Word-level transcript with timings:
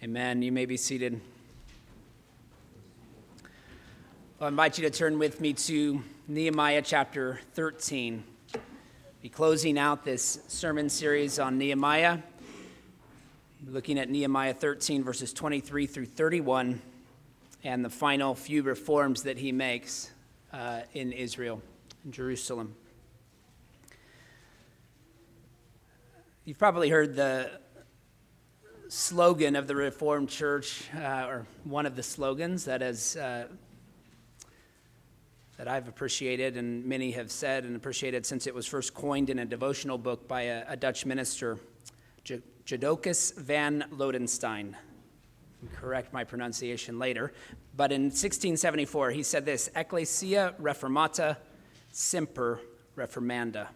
Amen. 0.00 0.42
You 0.42 0.52
may 0.52 0.64
be 0.64 0.76
seated. 0.76 1.20
I'll 4.40 4.46
invite 4.46 4.78
you 4.78 4.88
to 4.88 4.96
turn 4.96 5.18
with 5.18 5.40
me 5.40 5.54
to 5.54 6.04
Nehemiah 6.28 6.82
chapter 6.82 7.40
13. 7.54 8.22
Be 9.22 9.28
closing 9.28 9.76
out 9.76 10.04
this 10.04 10.38
sermon 10.46 10.88
series 10.88 11.40
on 11.40 11.58
Nehemiah, 11.58 12.18
looking 13.66 13.98
at 13.98 14.08
Nehemiah 14.08 14.54
13, 14.54 15.02
verses 15.02 15.32
23 15.32 15.88
through 15.88 16.06
31, 16.06 16.80
and 17.64 17.84
the 17.84 17.90
final 17.90 18.36
few 18.36 18.62
reforms 18.62 19.24
that 19.24 19.36
he 19.36 19.50
makes 19.50 20.12
uh, 20.52 20.82
in 20.94 21.10
Israel, 21.10 21.60
in 22.04 22.12
Jerusalem. 22.12 22.76
You've 26.44 26.56
probably 26.56 26.88
heard 26.88 27.16
the 27.16 27.50
slogan 28.88 29.54
of 29.54 29.66
the 29.66 29.76
Reformed 29.76 30.30
Church, 30.30 30.82
uh, 30.96 31.26
or 31.26 31.46
one 31.64 31.84
of 31.84 31.94
the 31.94 32.02
slogans 32.02 32.64
that 32.64 32.80
has 32.80 33.16
uh, 33.16 33.46
that 35.58 35.68
I've 35.68 35.88
appreciated, 35.88 36.56
and 36.56 36.84
many 36.86 37.10
have 37.12 37.30
said 37.30 37.64
and 37.64 37.76
appreciated 37.76 38.24
since 38.24 38.46
it 38.46 38.54
was 38.54 38.66
first 38.66 38.94
coined 38.94 39.28
in 39.28 39.40
a 39.40 39.44
devotional 39.44 39.98
book 39.98 40.26
by 40.28 40.42
a, 40.42 40.64
a 40.68 40.76
Dutch 40.76 41.04
minister, 41.04 41.58
J- 42.24 42.40
van 42.64 43.84
Lodenstein. 43.92 44.74
Correct 45.74 46.12
my 46.12 46.22
pronunciation 46.22 46.98
later, 46.98 47.32
but 47.76 47.92
in 47.92 48.04
1674 48.04 49.10
he 49.10 49.22
said 49.22 49.44
this: 49.44 49.68
"Ecclesia 49.76 50.54
reformata 50.60 51.36
semper 51.92 52.60
reformanda." 52.96 53.68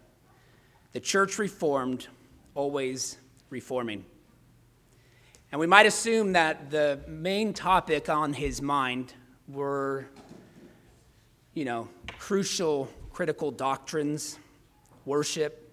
The 0.93 0.99
church 0.99 1.37
reformed, 1.37 2.07
always 2.55 3.17
reforming. 3.49 4.05
And 5.53 5.59
we 5.59 5.67
might 5.67 5.85
assume 5.85 6.31
that 6.31 6.71
the 6.71 6.99
main 7.07 7.53
topic 7.53 8.09
on 8.09 8.33
his 8.33 8.59
mind 8.59 9.13
were, 9.47 10.07
you 11.53 11.63
know, 11.63 11.89
crucial, 12.17 12.89
critical 13.11 13.51
doctrines, 13.51 14.39
worship, 15.05 15.71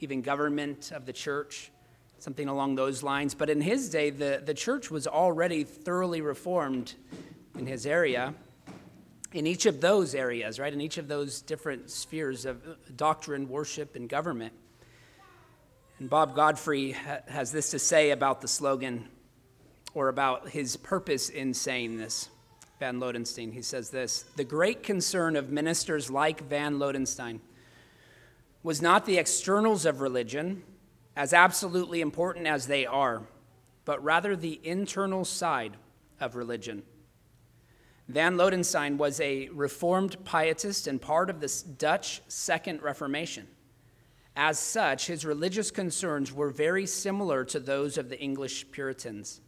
even 0.00 0.20
government 0.20 0.92
of 0.92 1.06
the 1.06 1.14
church, 1.14 1.70
something 2.18 2.48
along 2.48 2.74
those 2.74 3.02
lines. 3.02 3.34
But 3.34 3.48
in 3.48 3.62
his 3.62 3.88
day, 3.88 4.10
the, 4.10 4.42
the 4.44 4.52
church 4.52 4.90
was 4.90 5.06
already 5.06 5.64
thoroughly 5.64 6.20
reformed 6.20 6.92
in 7.58 7.66
his 7.66 7.86
area, 7.86 8.34
in 9.32 9.46
each 9.46 9.64
of 9.64 9.80
those 9.80 10.14
areas, 10.14 10.60
right? 10.60 10.70
In 10.70 10.82
each 10.82 10.98
of 10.98 11.08
those 11.08 11.40
different 11.40 11.88
spheres 11.88 12.44
of 12.44 12.62
doctrine, 12.94 13.48
worship, 13.48 13.96
and 13.96 14.06
government. 14.06 14.52
And 15.98 16.08
Bob 16.08 16.36
Godfrey 16.36 16.92
has 17.26 17.50
this 17.50 17.70
to 17.70 17.78
say 17.78 18.10
about 18.10 18.40
the 18.40 18.48
slogan 18.48 19.08
or 19.94 20.08
about 20.08 20.50
his 20.50 20.76
purpose 20.76 21.28
in 21.28 21.52
saying 21.54 21.96
this. 21.96 22.28
Van 22.78 23.00
Lodenstein, 23.00 23.52
he 23.52 23.62
says 23.62 23.90
this 23.90 24.24
The 24.36 24.44
great 24.44 24.84
concern 24.84 25.34
of 25.34 25.50
ministers 25.50 26.10
like 26.10 26.48
Van 26.48 26.78
Lodenstein 26.78 27.40
was 28.62 28.80
not 28.80 29.06
the 29.06 29.18
externals 29.18 29.84
of 29.84 30.00
religion, 30.00 30.62
as 31.16 31.32
absolutely 31.32 32.00
important 32.00 32.46
as 32.46 32.68
they 32.68 32.86
are, 32.86 33.22
but 33.84 34.02
rather 34.04 34.36
the 34.36 34.60
internal 34.62 35.24
side 35.24 35.76
of 36.20 36.36
religion. 36.36 36.84
Van 38.08 38.36
Lodenstein 38.36 38.96
was 38.98 39.20
a 39.20 39.48
Reformed 39.48 40.24
pietist 40.24 40.86
and 40.86 41.02
part 41.02 41.28
of 41.28 41.40
the 41.40 41.64
Dutch 41.76 42.22
Second 42.28 42.82
Reformation. 42.82 43.48
As 44.40 44.56
such, 44.60 45.08
his 45.08 45.24
religious 45.24 45.72
concerns 45.72 46.32
were 46.32 46.50
very 46.50 46.86
similar 46.86 47.44
to 47.46 47.58
those 47.58 47.98
of 47.98 48.08
the 48.08 48.20
English 48.20 48.70
Puritans. 48.70 49.40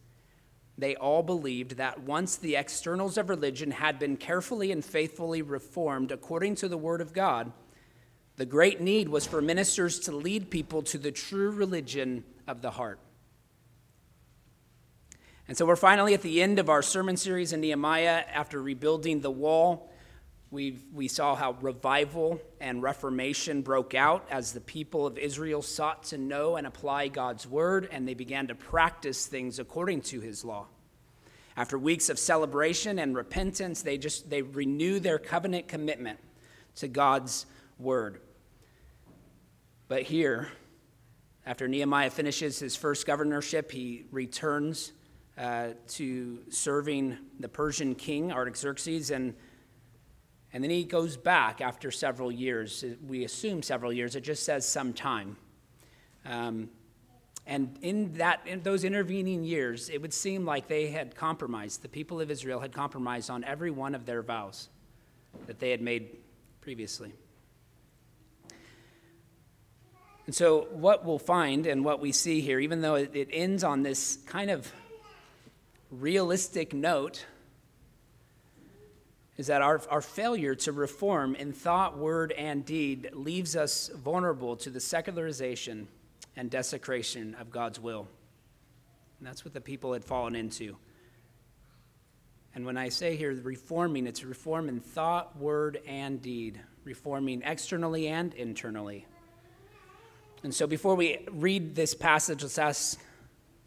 They 0.77 0.97
all 0.97 1.23
believed 1.23 1.77
that 1.77 2.01
once 2.01 2.35
the 2.35 2.57
externals 2.57 3.17
of 3.17 3.29
religion 3.29 3.71
had 3.71 3.99
been 3.99 4.17
carefully 4.17 4.69
and 4.69 4.83
faithfully 4.83 5.41
reformed 5.41 6.11
according 6.11 6.55
to 6.55 6.67
the 6.67 6.77
Word 6.77 6.99
of 6.99 7.13
God, 7.13 7.53
the 8.35 8.45
great 8.45 8.81
need 8.81 9.07
was 9.07 9.25
for 9.25 9.41
ministers 9.41 9.97
to 10.01 10.11
lead 10.11 10.51
people 10.51 10.81
to 10.83 10.97
the 10.97 11.11
true 11.11 11.51
religion 11.51 12.25
of 12.45 12.61
the 12.61 12.71
heart. 12.71 12.99
And 15.47 15.55
so 15.57 15.65
we're 15.65 15.77
finally 15.77 16.13
at 16.13 16.21
the 16.21 16.41
end 16.41 16.59
of 16.59 16.69
our 16.69 16.81
sermon 16.81 17.15
series 17.15 17.53
in 17.53 17.61
Nehemiah 17.61 18.25
after 18.33 18.61
rebuilding 18.61 19.21
the 19.21 19.31
wall 19.31 19.89
we 20.51 20.77
we 20.93 21.07
saw 21.07 21.33
how 21.35 21.53
revival 21.61 22.41
and 22.59 22.83
reformation 22.83 23.61
broke 23.61 23.95
out 23.95 24.27
as 24.29 24.51
the 24.51 24.59
people 24.59 25.07
of 25.07 25.17
Israel 25.17 25.61
sought 25.61 26.03
to 26.03 26.17
know 26.17 26.57
and 26.57 26.67
apply 26.67 27.07
God's 27.07 27.47
word, 27.47 27.87
and 27.89 28.05
they 28.05 28.13
began 28.13 28.47
to 28.47 28.55
practice 28.55 29.25
things 29.25 29.59
according 29.59 30.01
to 30.01 30.19
his 30.19 30.43
law. 30.43 30.67
After 31.55 31.77
weeks 31.77 32.09
of 32.09 32.19
celebration 32.19 32.99
and 32.99 33.15
repentance, 33.15 33.81
they 33.81 33.97
just 33.97 34.29
they 34.29 34.41
renew 34.41 34.99
their 34.99 35.17
covenant 35.17 35.69
commitment 35.69 36.19
to 36.75 36.89
God's 36.89 37.45
word. 37.79 38.19
But 39.87 40.03
here, 40.03 40.49
after 41.45 41.67
Nehemiah 41.67 42.09
finishes 42.09 42.59
his 42.59 42.75
first 42.75 43.05
governorship, 43.05 43.71
he 43.71 44.05
returns 44.11 44.91
uh, 45.37 45.69
to 45.87 46.39
serving 46.49 47.17
the 47.39 47.49
Persian 47.49 47.95
king 47.95 48.33
Artaxerxes 48.33 49.11
and 49.11 49.33
and 50.53 50.63
then 50.63 50.71
he 50.71 50.83
goes 50.83 51.15
back 51.17 51.61
after 51.61 51.91
several 51.91 52.31
years. 52.31 52.83
We 53.07 53.23
assume 53.23 53.63
several 53.63 53.93
years, 53.93 54.15
it 54.15 54.21
just 54.21 54.43
says 54.43 54.67
some 54.67 54.93
time. 54.93 55.37
Um, 56.25 56.69
and 57.47 57.77
in, 57.81 58.13
that, 58.13 58.41
in 58.45 58.61
those 58.61 58.83
intervening 58.83 59.43
years, 59.43 59.89
it 59.89 60.01
would 60.01 60.13
seem 60.13 60.45
like 60.45 60.67
they 60.67 60.87
had 60.87 61.15
compromised. 61.15 61.81
The 61.81 61.89
people 61.89 62.21
of 62.21 62.29
Israel 62.29 62.59
had 62.59 62.71
compromised 62.71 63.29
on 63.29 63.43
every 63.43 63.71
one 63.71 63.95
of 63.95 64.05
their 64.05 64.21
vows 64.21 64.69
that 65.47 65.59
they 65.59 65.71
had 65.71 65.81
made 65.81 66.17
previously. 66.59 67.13
And 70.27 70.35
so, 70.35 70.67
what 70.71 71.03
we'll 71.03 71.19
find 71.19 71.65
and 71.65 71.83
what 71.83 71.99
we 71.99 72.11
see 72.11 72.41
here, 72.41 72.59
even 72.59 72.81
though 72.81 72.95
it 72.95 73.27
ends 73.31 73.63
on 73.63 73.81
this 73.81 74.19
kind 74.27 74.51
of 74.51 74.71
realistic 75.89 76.73
note, 76.73 77.25
is 79.41 79.47
that 79.47 79.63
our, 79.63 79.81
our 79.89 80.03
failure 80.03 80.53
to 80.53 80.71
reform 80.71 81.33
in 81.33 81.51
thought, 81.51 81.97
word, 81.97 82.31
and 82.33 82.63
deed 82.63 83.09
leaves 83.11 83.55
us 83.55 83.89
vulnerable 83.95 84.55
to 84.55 84.69
the 84.69 84.79
secularization 84.79 85.87
and 86.35 86.51
desecration 86.51 87.33
of 87.39 87.49
God's 87.49 87.79
will. 87.79 88.07
And 89.17 89.27
that's 89.27 89.43
what 89.43 89.55
the 89.55 89.59
people 89.59 89.93
had 89.93 90.05
fallen 90.05 90.35
into. 90.35 90.77
And 92.53 92.67
when 92.67 92.77
I 92.77 92.89
say 92.89 93.15
here 93.15 93.33
reforming, 93.33 94.05
it's 94.05 94.23
reform 94.23 94.69
in 94.69 94.79
thought, 94.79 95.35
word, 95.35 95.81
and 95.87 96.21
deed, 96.21 96.61
reforming 96.83 97.41
externally 97.43 98.09
and 98.09 98.35
internally. 98.35 99.07
And 100.43 100.53
so 100.53 100.67
before 100.67 100.93
we 100.93 101.25
read 101.31 101.73
this 101.73 101.95
passage, 101.95 102.43
let's 102.43 102.59
ask 102.59 102.99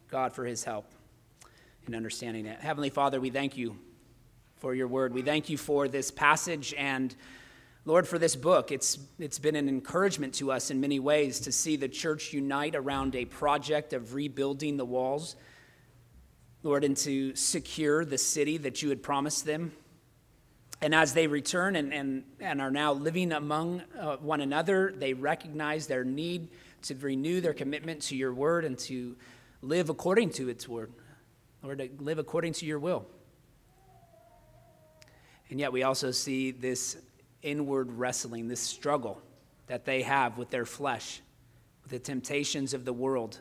God 0.09 0.33
for 0.33 0.45
his 0.45 0.63
help 0.63 0.87
in 1.89 1.97
understanding 1.97 2.47
it. 2.47 2.61
Heavenly 2.61 2.91
Father, 2.91 3.21
we 3.21 3.31
thank 3.31 3.57
you 3.57 3.77
for 4.57 4.75
your 4.75 4.89
word. 4.89 5.13
We 5.13 5.23
thank 5.23 5.49
you 5.49 5.59
for 5.59 5.89
this 5.89 6.11
passage 6.11 6.75
and, 6.79 7.15
Lord, 7.85 8.09
for 8.09 8.19
this 8.19 8.37
book. 8.37 8.73
It's, 8.73 8.99
it's 9.19 9.39
been 9.39 9.57
an 9.57 9.69
encouragement 9.69 10.35
to 10.35 10.53
us 10.53 10.71
in 10.71 10.81
many 10.81 10.99
ways 10.99 11.41
to 11.41 11.53
see 11.53 11.77
the 11.77 11.89
church 11.89 12.33
unite 12.33 12.75
around 12.75 13.15
a 13.15 13.25
project 13.25 13.93
of 13.93 14.15
rebuilding 14.15 14.77
the 14.77 14.85
walls, 14.85 15.37
Lord, 16.63 16.85
and 16.85 16.97
to 16.99 17.35
secure 17.35 18.05
the 18.05 18.19
city 18.19 18.57
that 18.59 18.83
you 18.83 18.89
had 18.89 19.03
promised 19.03 19.45
them. 19.45 19.73
And 20.81 20.95
as 20.95 21.15
they 21.15 21.27
return 21.27 21.77
and, 21.77 21.93
and, 21.93 22.25
and 22.41 22.61
are 22.61 22.71
now 22.71 22.93
living 22.93 23.33
among 23.33 23.83
uh, 23.99 24.17
one 24.17 24.41
another, 24.41 24.93
they 24.97 25.15
recognize 25.15 25.87
their 25.87 26.05
need 26.05 26.49
to 26.83 26.95
renew 26.95 27.41
their 27.41 27.55
commitment 27.55 28.03
to 28.03 28.17
your 28.17 28.35
word 28.35 28.65
and 28.65 28.79
to 28.79 29.17
live 29.63 29.89
according 29.89 30.31
to 30.31 30.49
its 30.49 30.69
word, 30.69 30.93
Lord, 31.63 31.79
to 31.79 31.89
live 31.99 32.19
according 32.19 32.53
to 32.55 32.67
your 32.67 32.79
will. 32.79 33.07
And 35.51 35.61
yet 35.61 35.73
we 35.73 35.83
also 35.83 36.11
see 36.11 36.51
this 36.51 36.97
inward 37.43 37.93
wrestling, 37.93 38.49
this 38.49 38.61
struggle 38.61 39.21
that 39.67 39.85
they 39.85 40.03
have 40.03 40.39
with 40.39 40.51
their 40.51 40.65
flesh, 40.65 41.21
with 41.83 41.93
the 41.93 41.99
temptations 41.99 42.75
of 42.75 42.85
the 42.85 42.93
world, 42.93 43.39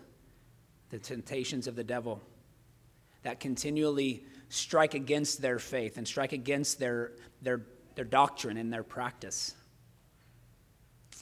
the 0.90 1.00
temptations 1.00 1.68
of 1.68 1.76
the 1.76 1.84
devil 1.84 2.22
that 3.24 3.40
continually 3.40 4.24
strike 4.50 4.94
against 4.94 5.42
their 5.42 5.58
faith 5.58 5.98
and 5.98 6.08
strike 6.08 6.34
against 6.34 6.78
their, 6.78 7.14
their, 7.42 7.62
their 7.96 8.06
doctrine 8.06 8.58
and 8.58 8.72
their 8.72 8.84
practice. 8.84 9.56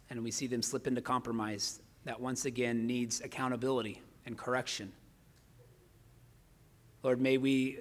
And 0.09 0.23
we 0.23 0.31
see 0.31 0.47
them 0.47 0.61
slip 0.61 0.87
into 0.87 1.01
compromise 1.01 1.79
that 2.03 2.19
once 2.19 2.45
again 2.45 2.85
needs 2.87 3.21
accountability 3.21 4.01
and 4.25 4.37
correction. 4.37 4.91
Lord, 7.03 7.21
may 7.21 7.37
we 7.37 7.79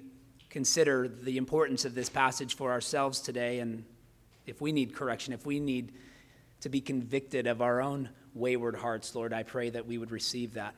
consider 0.51 1.07
the 1.07 1.37
importance 1.37 1.85
of 1.85 1.95
this 1.95 2.09
passage 2.09 2.55
for 2.55 2.71
ourselves 2.71 3.21
today. 3.21 3.59
And 3.59 3.85
if 4.45 4.61
we 4.61 4.71
need 4.73 4.93
correction, 4.93 5.33
if 5.33 5.45
we 5.45 5.59
need 5.59 5.93
to 6.59 6.69
be 6.69 6.81
convicted 6.81 7.47
of 7.47 7.61
our 7.61 7.81
own 7.81 8.09
wayward 8.35 8.75
hearts, 8.75 9.15
Lord, 9.15 9.33
I 9.33 9.43
pray 9.43 9.69
that 9.71 9.87
we 9.87 9.97
would 9.97 10.11
receive 10.11 10.53
that. 10.53 10.75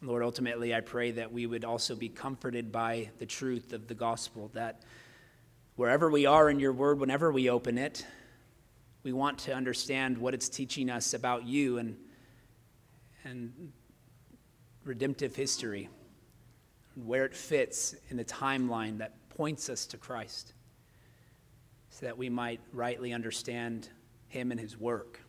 Lord, 0.00 0.22
ultimately, 0.22 0.74
I 0.74 0.80
pray 0.80 1.10
that 1.12 1.32
we 1.32 1.46
would 1.46 1.64
also 1.64 1.96
be 1.96 2.08
comforted 2.08 2.70
by 2.70 3.10
the 3.18 3.26
truth 3.26 3.72
of 3.72 3.88
the 3.88 3.94
gospel, 3.94 4.50
that 4.54 4.82
wherever 5.76 6.10
we 6.10 6.26
are 6.26 6.48
in 6.48 6.60
your 6.60 6.72
word, 6.72 7.00
whenever 7.00 7.32
we 7.32 7.50
open 7.50 7.78
it, 7.78 8.06
we 9.02 9.12
want 9.12 9.38
to 9.40 9.54
understand 9.54 10.18
what 10.18 10.34
it's 10.34 10.48
teaching 10.48 10.88
us 10.88 11.14
about 11.14 11.46
you 11.46 11.78
and, 11.78 11.96
and 13.24 13.72
redemptive 14.84 15.34
history, 15.34 15.88
where 16.94 17.24
it 17.24 17.34
fits 17.34 17.94
in 18.10 18.16
the 18.16 18.24
timeline 18.24 18.98
that 18.98 19.14
points 19.30 19.68
us 19.68 19.86
to 19.86 19.96
Christ, 19.96 20.52
so 21.90 22.06
that 22.06 22.16
we 22.16 22.28
might 22.28 22.60
rightly 22.72 23.12
understand 23.12 23.88
him 24.28 24.50
and 24.50 24.60
his 24.60 24.78
work. 24.78 25.20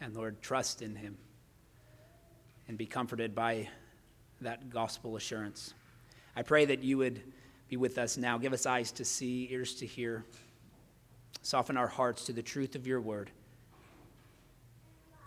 And 0.00 0.14
Lord, 0.14 0.42
trust 0.42 0.82
in 0.82 0.94
him 0.96 1.16
and 2.68 2.76
be 2.76 2.86
comforted 2.86 3.34
by 3.34 3.68
that 4.40 4.70
gospel 4.70 5.16
assurance. 5.16 5.74
I 6.36 6.42
pray 6.42 6.64
that 6.66 6.82
you 6.82 6.98
would 6.98 7.22
be 7.68 7.76
with 7.76 7.96
us 7.98 8.16
now. 8.16 8.36
Give 8.38 8.52
us 8.52 8.66
eyes 8.66 8.92
to 8.92 9.04
see, 9.04 9.48
ears 9.50 9.74
to 9.76 9.86
hear. 9.86 10.24
Soften 11.42 11.76
our 11.76 11.88
hearts 11.88 12.24
to 12.26 12.32
the 12.32 12.42
truth 12.42 12.74
of 12.74 12.86
your 12.86 13.00
word, 13.00 13.30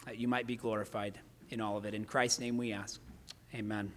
that 0.06 0.18
you 0.18 0.28
might 0.28 0.48
be 0.48 0.56
glorified 0.56 1.20
in 1.50 1.62
all 1.62 1.78
of 1.78 1.86
it. 1.86 1.94
In 1.94 2.06
Christ's 2.06 2.40
name 2.40 2.58
we 2.58 2.74
ask. 2.74 3.00
Amen. 3.54 3.92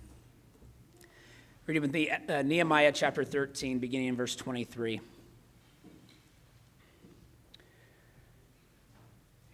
Reading 1.70 1.82
with 1.82 1.93
me 1.93 2.11
uh, 2.11 2.43
Nehemiah 2.43 2.90
chapter 2.90 3.22
13, 3.22 3.78
beginning 3.78 4.08
in 4.08 4.17
verse 4.17 4.34
23. 4.34 5.00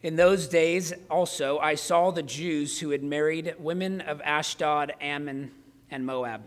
In 0.03 0.17
those 0.17 0.49
days 0.49 0.95
also 1.11 1.59
I 1.59 1.75
saw 1.75 2.11
the 2.11 2.23
Jews 2.23 2.81
who 2.81 2.89
had 2.89 3.03
married 3.03 3.57
women 3.59 4.01
of 4.01 4.23
Ashdod, 4.23 4.95
Ammon, 4.99 5.51
and 5.91 6.07
Moab. 6.07 6.41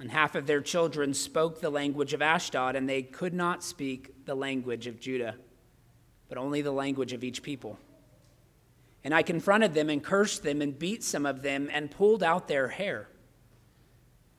And 0.00 0.10
half 0.10 0.34
of 0.34 0.46
their 0.46 0.62
children 0.62 1.12
spoke 1.12 1.60
the 1.60 1.68
language 1.68 2.14
of 2.14 2.22
Ashdod, 2.22 2.74
and 2.74 2.88
they 2.88 3.02
could 3.02 3.34
not 3.34 3.62
speak 3.62 4.24
the 4.24 4.34
language 4.34 4.86
of 4.86 4.98
Judah, 4.98 5.34
but 6.30 6.38
only 6.38 6.62
the 6.62 6.72
language 6.72 7.12
of 7.12 7.22
each 7.22 7.42
people. 7.42 7.78
And 9.04 9.12
I 9.12 9.20
confronted 9.20 9.74
them 9.74 9.90
and 9.90 10.02
cursed 10.02 10.42
them 10.42 10.62
and 10.62 10.78
beat 10.78 11.04
some 11.04 11.26
of 11.26 11.42
them 11.42 11.68
and 11.70 11.90
pulled 11.90 12.22
out 12.22 12.48
their 12.48 12.68
hair. 12.68 13.08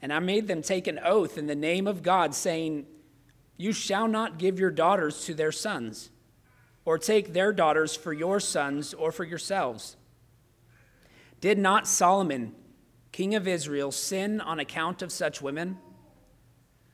And 0.01 0.13
I 0.13 0.19
made 0.19 0.47
them 0.47 0.61
take 0.61 0.87
an 0.87 0.99
oath 1.03 1.37
in 1.37 1.47
the 1.47 1.55
name 1.55 1.87
of 1.87 2.03
God, 2.03 2.33
saying, 2.33 2.85
You 3.57 3.73
shall 3.73 4.07
not 4.07 4.37
give 4.37 4.59
your 4.59 4.71
daughters 4.71 5.25
to 5.25 5.33
their 5.33 5.51
sons 5.51 6.09
or 6.85 6.97
take 6.97 7.33
their 7.33 7.51
daughters 7.51 7.95
for 7.95 8.13
your 8.13 8.39
sons 8.39 8.93
or 8.93 9.11
for 9.11 9.23
yourselves. 9.23 9.97
Did 11.41 11.57
not 11.57 11.87
Solomon, 11.87 12.55
king 13.11 13.35
of 13.35 13.47
Israel, 13.47 13.91
sin 13.91 14.41
on 14.41 14.59
account 14.59 15.01
of 15.01 15.11
such 15.11 15.41
women? 15.41 15.77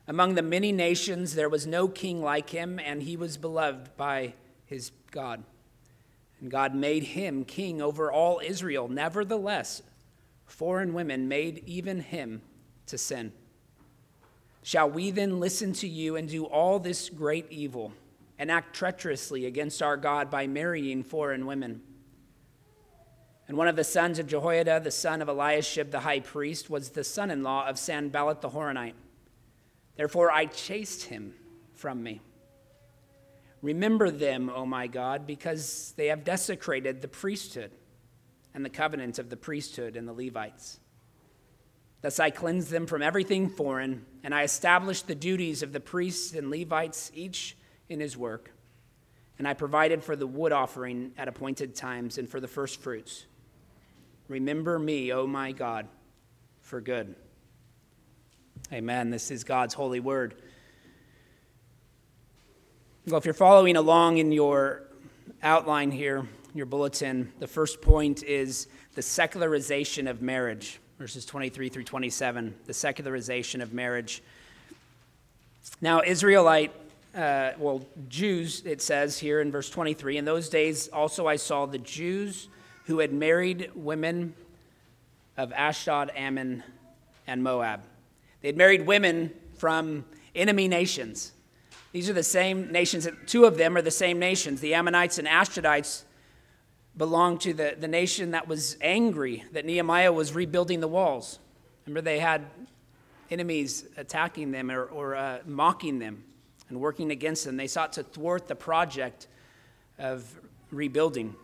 Among 0.08 0.34
the 0.34 0.42
many 0.42 0.70
nations, 0.70 1.34
there 1.34 1.48
was 1.48 1.66
no 1.66 1.88
king 1.88 2.22
like 2.22 2.50
him, 2.50 2.78
and 2.78 3.02
he 3.02 3.16
was 3.16 3.36
beloved 3.36 3.96
by 3.96 4.34
his 4.64 4.92
God. 5.10 5.42
And 6.40 6.50
God 6.50 6.74
made 6.74 7.02
him 7.02 7.44
king 7.44 7.80
over 7.80 8.12
all 8.12 8.40
Israel. 8.44 8.88
Nevertheless, 8.88 9.82
foreign 10.44 10.94
women 10.94 11.26
made 11.26 11.62
even 11.66 12.00
him 12.00 12.42
to 12.86 12.98
sin. 12.98 13.32
Shall 14.62 14.90
we 14.90 15.10
then 15.10 15.40
listen 15.40 15.72
to 15.74 15.88
you 15.88 16.16
and 16.16 16.28
do 16.28 16.44
all 16.44 16.78
this 16.78 17.08
great 17.08 17.46
evil? 17.50 17.92
and 18.38 18.50
act 18.50 18.74
treacherously 18.74 19.46
against 19.46 19.82
our 19.82 19.96
God 19.96 20.30
by 20.30 20.46
marrying 20.46 21.02
foreign 21.02 21.46
women. 21.46 21.80
And 23.48 23.56
one 23.56 23.68
of 23.68 23.76
the 23.76 23.84
sons 23.84 24.18
of 24.18 24.26
Jehoiada, 24.26 24.80
the 24.80 24.90
son 24.90 25.22
of 25.22 25.28
Eliashib 25.28 25.90
the 25.90 26.00
high 26.00 26.20
priest, 26.20 26.68
was 26.68 26.90
the 26.90 27.04
son 27.04 27.30
in 27.30 27.42
law 27.42 27.66
of 27.66 27.78
Sanballat 27.78 28.40
the 28.40 28.50
Horonite. 28.50 28.94
Therefore 29.96 30.30
I 30.30 30.46
chased 30.46 31.04
him 31.04 31.34
from 31.74 32.02
me. 32.02 32.20
Remember 33.62 34.10
them, 34.10 34.50
O 34.50 34.66
my 34.66 34.86
God, 34.86 35.26
because 35.26 35.94
they 35.96 36.08
have 36.08 36.24
desecrated 36.24 37.00
the 37.00 37.08
priesthood 37.08 37.70
and 38.52 38.64
the 38.64 38.70
covenant 38.70 39.18
of 39.18 39.30
the 39.30 39.36
priesthood 39.36 39.96
and 39.96 40.06
the 40.06 40.12
Levites. 40.12 40.80
Thus 42.06 42.20
I 42.20 42.30
cleansed 42.30 42.70
them 42.70 42.86
from 42.86 43.02
everything 43.02 43.48
foreign, 43.48 44.06
and 44.22 44.32
I 44.32 44.44
established 44.44 45.08
the 45.08 45.14
duties 45.16 45.64
of 45.64 45.72
the 45.72 45.80
priests 45.80 46.34
and 46.34 46.52
Levites, 46.52 47.10
each 47.12 47.56
in 47.88 47.98
his 47.98 48.16
work, 48.16 48.52
and 49.40 49.48
I 49.48 49.54
provided 49.54 50.04
for 50.04 50.14
the 50.14 50.24
wood 50.24 50.52
offering 50.52 51.10
at 51.18 51.26
appointed 51.26 51.74
times 51.74 52.16
and 52.16 52.28
for 52.28 52.38
the 52.38 52.46
first 52.46 52.80
fruits. 52.80 53.26
Remember 54.28 54.78
me, 54.78 55.12
O 55.12 55.26
my 55.26 55.50
God, 55.50 55.88
for 56.60 56.80
good. 56.80 57.16
Amen. 58.72 59.10
This 59.10 59.32
is 59.32 59.42
God's 59.42 59.74
holy 59.74 59.98
word. 59.98 60.40
Well, 63.08 63.18
if 63.18 63.24
you're 63.24 63.34
following 63.34 63.74
along 63.74 64.18
in 64.18 64.30
your 64.30 64.84
outline 65.42 65.90
here, 65.90 66.28
your 66.54 66.66
bulletin, 66.66 67.32
the 67.40 67.48
first 67.48 67.82
point 67.82 68.22
is 68.22 68.68
the 68.94 69.02
secularization 69.02 70.06
of 70.06 70.22
marriage, 70.22 70.78
verses 70.98 71.26
23 71.26 71.68
through 71.68 71.84
27. 71.84 72.54
The 72.64 72.74
secularization 72.74 73.60
of 73.60 73.72
marriage. 73.72 74.22
Now, 75.80 76.02
Israelite 76.02 76.72
uh, 77.16 77.52
well, 77.56 77.80
Jews, 78.10 78.62
it 78.66 78.82
says 78.82 79.18
here 79.18 79.40
in 79.40 79.50
verse 79.50 79.70
23, 79.70 80.18
in 80.18 80.26
those 80.26 80.50
days 80.50 80.88
also 80.88 81.26
I 81.26 81.36
saw 81.36 81.64
the 81.64 81.78
Jews 81.78 82.48
who 82.84 82.98
had 82.98 83.12
married 83.12 83.70
women 83.74 84.34
of 85.38 85.50
Ashdod, 85.52 86.12
Ammon, 86.14 86.62
and 87.26 87.42
Moab. 87.42 87.80
They 88.42 88.48
had 88.48 88.56
married 88.58 88.86
women 88.86 89.32
from 89.56 90.04
enemy 90.34 90.68
nations. 90.68 91.32
These 91.92 92.10
are 92.10 92.12
the 92.12 92.22
same 92.22 92.70
nations, 92.70 93.08
two 93.26 93.46
of 93.46 93.56
them 93.56 93.76
are 93.78 93.82
the 93.82 93.90
same 93.90 94.18
nations. 94.18 94.60
The 94.60 94.74
Ammonites 94.74 95.18
and 95.18 95.26
Ashdodites 95.26 96.02
belong 96.96 97.38
to 97.38 97.52
the, 97.52 97.76
the 97.78 97.88
nation 97.88 98.30
that 98.30 98.48
was 98.48 98.76
angry 98.80 99.44
that 99.52 99.64
Nehemiah 99.64 100.12
was 100.12 100.34
rebuilding 100.34 100.80
the 100.80 100.88
walls. 100.88 101.38
Remember, 101.86 102.00
they 102.00 102.18
had 102.18 102.46
enemies 103.30 103.84
attacking 103.96 104.50
them 104.50 104.70
or, 104.70 104.84
or 104.84 105.14
uh, 105.14 105.38
mocking 105.44 105.98
them 105.98 106.24
and 106.68 106.80
working 106.80 107.10
against 107.10 107.44
them. 107.44 107.56
They 107.56 107.66
sought 107.66 107.92
to 107.94 108.02
thwart 108.02 108.48
the 108.48 108.54
project 108.54 109.28
of 109.98 110.24
rebuilding. 110.70 111.34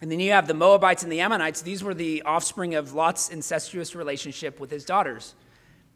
And 0.00 0.10
then 0.10 0.20
you 0.20 0.32
have 0.32 0.48
the 0.48 0.54
Moabites 0.54 1.02
and 1.02 1.12
the 1.12 1.20
Ammonites. 1.20 1.62
These 1.62 1.84
were 1.84 1.94
the 1.94 2.22
offspring 2.22 2.74
of 2.74 2.92
Lot's 2.92 3.28
incestuous 3.28 3.94
relationship 3.94 4.58
with 4.58 4.70
his 4.70 4.84
daughters 4.84 5.34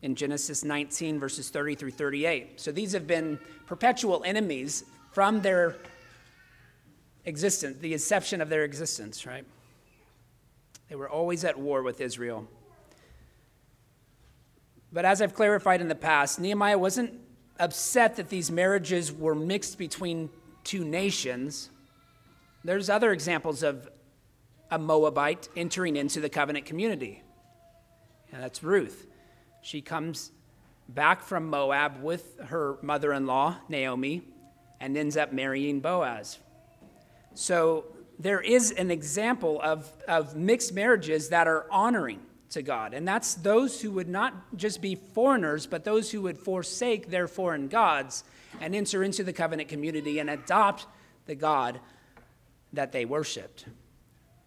in 0.02 0.14
Genesis 0.14 0.62
19, 0.64 1.18
verses 1.18 1.50
30 1.50 1.75
through 1.75 1.90
38. 1.90 2.61
So 2.61 2.70
these 2.70 2.92
have 2.92 3.06
been 3.06 3.38
perpetual 3.66 4.23
enemies 4.25 4.85
from 5.11 5.40
their 5.40 5.76
existence, 7.26 7.78
the 7.78 7.92
inception 7.92 8.40
of 8.40 8.49
their 8.49 8.64
existence, 8.64 9.26
right? 9.26 9.45
They 10.88 10.97
were 10.97 11.09
always 11.09 11.45
at 11.45 11.59
war 11.59 11.83
with 11.83 12.00
Israel. 12.00 12.49
But 14.92 15.04
as 15.04 15.21
I've 15.21 15.35
clarified 15.35 15.80
in 15.80 15.88
the 15.88 15.95
past, 15.95 16.40
Nehemiah 16.40 16.78
wasn't 16.78 17.12
upset 17.59 18.16
that 18.16 18.28
these 18.28 18.50
marriages 18.50 19.12
were 19.12 19.35
mixed 19.35 19.76
between 19.78 20.30
two 20.64 20.85
nations. 20.85 21.71
There's 22.64 22.88
other 22.88 23.12
examples 23.12 23.62
of 23.62 23.88
a 24.71 24.78
Moabite 24.78 25.49
entering 25.56 25.97
into 25.97 26.21
the 26.21 26.28
covenant 26.28 26.64
community. 26.64 27.23
And 28.33 28.42
that's 28.42 28.62
Ruth. 28.62 29.06
She 29.62 29.80
comes 29.80 30.33
back 30.88 31.23
from 31.23 31.50
Moab 31.50 32.02
with 32.02 32.38
her 32.47 32.78
mother 32.83 33.12
in 33.12 33.26
law, 33.26 33.56
Naomi, 33.68 34.23
and 34.80 34.97
ends 34.97 35.16
up 35.16 35.33
marrying 35.33 35.80
Boaz. 35.80 36.38
So 37.36 37.84
there 38.18 38.40
is 38.40 38.70
an 38.72 38.90
example 38.90 39.60
of, 39.62 39.90
of 40.08 40.36
mixed 40.36 40.72
marriages 40.72 41.28
that 41.28 41.46
are 41.46 41.66
honoring 41.70 42.20
to 42.50 42.62
God. 42.62 42.94
And 42.94 43.06
that's 43.06 43.34
those 43.34 43.80
who 43.80 43.90
would 43.92 44.08
not 44.08 44.56
just 44.56 44.80
be 44.80 44.94
foreigners, 44.94 45.66
but 45.66 45.84
those 45.84 46.10
who 46.10 46.22
would 46.22 46.38
forsake 46.38 47.10
their 47.10 47.28
foreign 47.28 47.68
gods 47.68 48.24
and 48.60 48.74
enter 48.74 49.02
into 49.02 49.22
the 49.22 49.34
covenant 49.34 49.68
community 49.68 50.18
and 50.18 50.30
adopt 50.30 50.86
the 51.26 51.34
God 51.34 51.80
that 52.72 52.92
they 52.92 53.04
worshiped, 53.04 53.66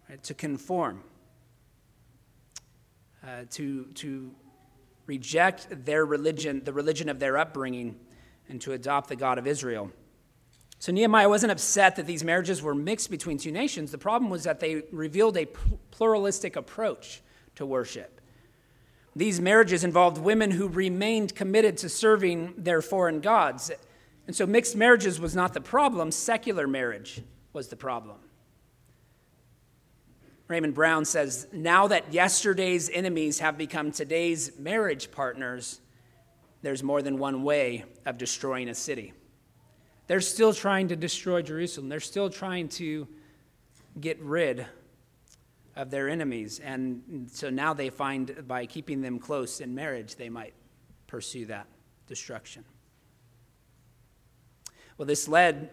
right? 0.08 0.22
to 0.24 0.34
conform, 0.34 1.02
uh, 3.22 3.42
to, 3.50 3.84
to 3.94 4.32
reject 5.06 5.84
their 5.84 6.04
religion, 6.04 6.62
the 6.64 6.72
religion 6.72 7.08
of 7.08 7.20
their 7.20 7.38
upbringing, 7.38 7.94
and 8.48 8.60
to 8.62 8.72
adopt 8.72 9.08
the 9.08 9.16
God 9.16 9.38
of 9.38 9.46
Israel. 9.46 9.92
So 10.80 10.92
Nehemiah 10.92 11.28
wasn't 11.28 11.52
upset 11.52 11.96
that 11.96 12.06
these 12.06 12.24
marriages 12.24 12.62
were 12.62 12.74
mixed 12.74 13.10
between 13.10 13.36
two 13.36 13.52
nations. 13.52 13.90
The 13.90 13.98
problem 13.98 14.30
was 14.30 14.44
that 14.44 14.60
they 14.60 14.82
revealed 14.90 15.36
a 15.36 15.44
pluralistic 15.90 16.56
approach 16.56 17.20
to 17.56 17.66
worship. 17.66 18.18
These 19.14 19.42
marriages 19.42 19.84
involved 19.84 20.16
women 20.16 20.50
who 20.50 20.68
remained 20.68 21.34
committed 21.34 21.76
to 21.78 21.90
serving 21.90 22.54
their 22.56 22.80
foreign 22.80 23.20
gods. 23.20 23.70
And 24.26 24.34
so 24.34 24.46
mixed 24.46 24.74
marriages 24.74 25.20
was 25.20 25.36
not 25.36 25.52
the 25.52 25.60
problem, 25.60 26.10
secular 26.10 26.66
marriage 26.66 27.20
was 27.52 27.68
the 27.68 27.76
problem. 27.76 28.16
Raymond 30.48 30.72
Brown 30.72 31.04
says, 31.04 31.46
Now 31.52 31.88
that 31.88 32.10
yesterday's 32.10 32.88
enemies 32.88 33.40
have 33.40 33.58
become 33.58 33.92
today's 33.92 34.58
marriage 34.58 35.10
partners, 35.10 35.82
there's 36.62 36.82
more 36.82 37.02
than 37.02 37.18
one 37.18 37.42
way 37.42 37.84
of 38.06 38.16
destroying 38.16 38.70
a 38.70 38.74
city. 38.74 39.12
They're 40.10 40.20
still 40.20 40.52
trying 40.52 40.88
to 40.88 40.96
destroy 40.96 41.40
Jerusalem. 41.40 41.88
They're 41.88 42.00
still 42.00 42.30
trying 42.30 42.68
to 42.70 43.06
get 44.00 44.20
rid 44.20 44.66
of 45.76 45.92
their 45.92 46.08
enemies. 46.08 46.58
And 46.58 47.30
so 47.30 47.48
now 47.48 47.74
they 47.74 47.90
find 47.90 48.42
by 48.48 48.66
keeping 48.66 49.02
them 49.02 49.20
close 49.20 49.60
in 49.60 49.72
marriage, 49.72 50.16
they 50.16 50.28
might 50.28 50.52
pursue 51.06 51.46
that 51.46 51.68
destruction. 52.08 52.64
Well, 54.98 55.06
this 55.06 55.28
led 55.28 55.70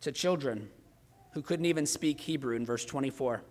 to 0.00 0.10
children 0.10 0.68
who 1.34 1.40
couldn't 1.40 1.66
even 1.66 1.86
speak 1.86 2.20
Hebrew 2.20 2.56
in 2.56 2.66
verse 2.66 2.84
24 2.84 3.44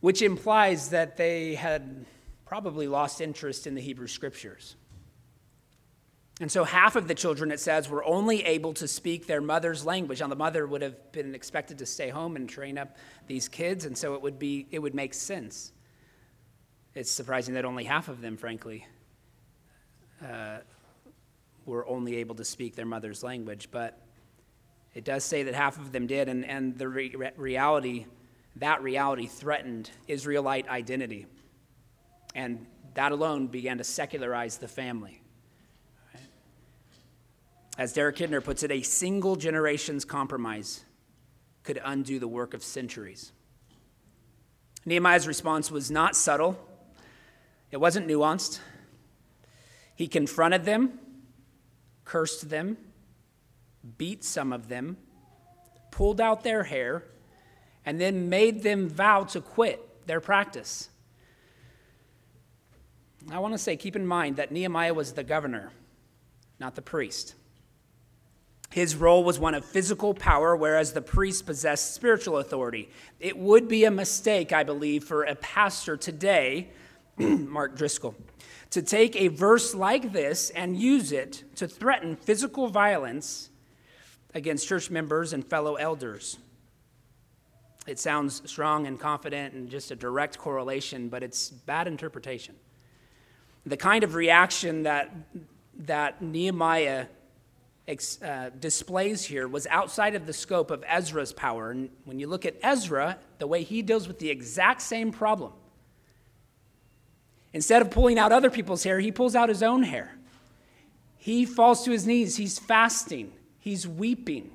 which 0.00 0.22
implies 0.22 0.88
that 0.88 1.16
they 1.16 1.54
had 1.54 2.04
probably 2.44 2.88
lost 2.88 3.20
interest 3.20 3.68
in 3.68 3.76
the 3.76 3.80
Hebrew 3.80 4.08
scriptures. 4.08 4.74
And 6.40 6.52
so 6.52 6.64
half 6.64 6.96
of 6.96 7.08
the 7.08 7.14
children, 7.14 7.50
it 7.50 7.60
says, 7.60 7.88
were 7.88 8.04
only 8.04 8.44
able 8.44 8.74
to 8.74 8.86
speak 8.86 9.26
their 9.26 9.40
mother's 9.40 9.86
language. 9.86 10.20
Now, 10.20 10.28
the 10.28 10.36
mother 10.36 10.66
would 10.66 10.82
have 10.82 11.12
been 11.12 11.34
expected 11.34 11.78
to 11.78 11.86
stay 11.86 12.10
home 12.10 12.36
and 12.36 12.46
train 12.46 12.76
up 12.76 12.96
these 13.26 13.48
kids, 13.48 13.86
and 13.86 13.96
so 13.96 14.14
it 14.14 14.22
would, 14.22 14.38
be, 14.38 14.66
it 14.70 14.78
would 14.78 14.94
make 14.94 15.14
sense. 15.14 15.72
It's 16.94 17.10
surprising 17.10 17.54
that 17.54 17.64
only 17.64 17.84
half 17.84 18.08
of 18.08 18.20
them, 18.20 18.36
frankly, 18.36 18.86
uh, 20.22 20.58
were 21.64 21.86
only 21.88 22.16
able 22.16 22.34
to 22.34 22.44
speak 22.44 22.76
their 22.76 22.86
mother's 22.86 23.22
language. 23.22 23.68
But 23.70 23.98
it 24.94 25.04
does 25.04 25.24
say 25.24 25.42
that 25.44 25.54
half 25.54 25.78
of 25.78 25.90
them 25.92 26.06
did, 26.06 26.28
and, 26.28 26.44
and 26.44 26.76
the 26.76 26.88
re- 26.88 27.14
reality 27.36 28.06
that 28.56 28.82
reality 28.82 29.26
threatened 29.26 29.90
Israelite 30.08 30.68
identity. 30.68 31.26
And 32.34 32.66
that 32.94 33.12
alone 33.12 33.48
began 33.48 33.78
to 33.78 33.84
secularize 33.84 34.56
the 34.58 34.68
family. 34.68 35.20
As 37.78 37.92
Derek 37.92 38.16
Kidner 38.16 38.42
puts 38.42 38.62
it, 38.62 38.70
a 38.70 38.82
single 38.82 39.36
generation's 39.36 40.04
compromise 40.04 40.84
could 41.62 41.80
undo 41.84 42.18
the 42.18 42.28
work 42.28 42.54
of 42.54 42.62
centuries. 42.62 43.32
Nehemiah's 44.86 45.26
response 45.26 45.70
was 45.70 45.90
not 45.90 46.16
subtle, 46.16 46.58
it 47.70 47.78
wasn't 47.78 48.06
nuanced. 48.06 48.60
He 49.96 50.08
confronted 50.08 50.64
them, 50.64 50.98
cursed 52.04 52.48
them, 52.48 52.76
beat 53.98 54.22
some 54.24 54.52
of 54.52 54.68
them, 54.68 54.96
pulled 55.90 56.20
out 56.20 56.44
their 56.44 56.64
hair, 56.64 57.02
and 57.84 58.00
then 58.00 58.28
made 58.28 58.62
them 58.62 58.88
vow 58.88 59.24
to 59.24 59.40
quit 59.40 60.06
their 60.06 60.20
practice. 60.20 60.88
I 63.30 63.38
want 63.38 63.54
to 63.54 63.58
say, 63.58 63.76
keep 63.76 63.96
in 63.96 64.06
mind 64.06 64.36
that 64.36 64.52
Nehemiah 64.52 64.94
was 64.94 65.14
the 65.14 65.24
governor, 65.24 65.72
not 66.60 66.74
the 66.74 66.82
priest. 66.82 67.34
His 68.76 68.94
role 68.94 69.24
was 69.24 69.38
one 69.38 69.54
of 69.54 69.64
physical 69.64 70.12
power, 70.12 70.54
whereas 70.54 70.92
the 70.92 71.00
priest 71.00 71.46
possessed 71.46 71.94
spiritual 71.94 72.36
authority. 72.36 72.90
It 73.18 73.38
would 73.38 73.68
be 73.68 73.86
a 73.86 73.90
mistake, 73.90 74.52
I 74.52 74.64
believe, 74.64 75.02
for 75.02 75.22
a 75.22 75.34
pastor 75.34 75.96
today, 75.96 76.68
Mark 77.16 77.74
Driscoll, 77.74 78.14
to 78.72 78.82
take 78.82 79.16
a 79.16 79.28
verse 79.28 79.74
like 79.74 80.12
this 80.12 80.50
and 80.50 80.78
use 80.78 81.10
it 81.10 81.44
to 81.54 81.66
threaten 81.66 82.16
physical 82.16 82.68
violence 82.68 83.48
against 84.34 84.68
church 84.68 84.90
members 84.90 85.32
and 85.32 85.42
fellow 85.42 85.76
elders. 85.76 86.36
It 87.86 87.98
sounds 87.98 88.42
strong 88.44 88.86
and 88.86 89.00
confident 89.00 89.54
and 89.54 89.70
just 89.70 89.90
a 89.90 89.96
direct 89.96 90.36
correlation, 90.36 91.08
but 91.08 91.22
it's 91.22 91.48
bad 91.48 91.88
interpretation. 91.88 92.54
The 93.64 93.78
kind 93.78 94.04
of 94.04 94.14
reaction 94.14 94.82
that, 94.82 95.16
that 95.78 96.20
Nehemiah 96.20 97.06
uh, 97.88 98.50
displays 98.58 99.24
here 99.24 99.46
was 99.46 99.66
outside 99.68 100.16
of 100.16 100.26
the 100.26 100.32
scope 100.32 100.70
of 100.70 100.82
Ezra's 100.88 101.32
power. 101.32 101.70
And 101.70 101.88
when 102.04 102.18
you 102.18 102.26
look 102.26 102.44
at 102.44 102.56
Ezra, 102.62 103.18
the 103.38 103.46
way 103.46 103.62
he 103.62 103.80
deals 103.82 104.08
with 104.08 104.18
the 104.18 104.28
exact 104.28 104.82
same 104.82 105.12
problem, 105.12 105.52
instead 107.52 107.82
of 107.82 107.90
pulling 107.90 108.18
out 108.18 108.32
other 108.32 108.50
people's 108.50 108.82
hair, 108.82 108.98
he 108.98 109.12
pulls 109.12 109.36
out 109.36 109.48
his 109.48 109.62
own 109.62 109.84
hair. 109.84 110.16
He 111.16 111.44
falls 111.44 111.84
to 111.84 111.92
his 111.92 112.06
knees, 112.06 112.36
he's 112.36 112.58
fasting, 112.58 113.32
he's 113.60 113.86
weeping 113.86 114.50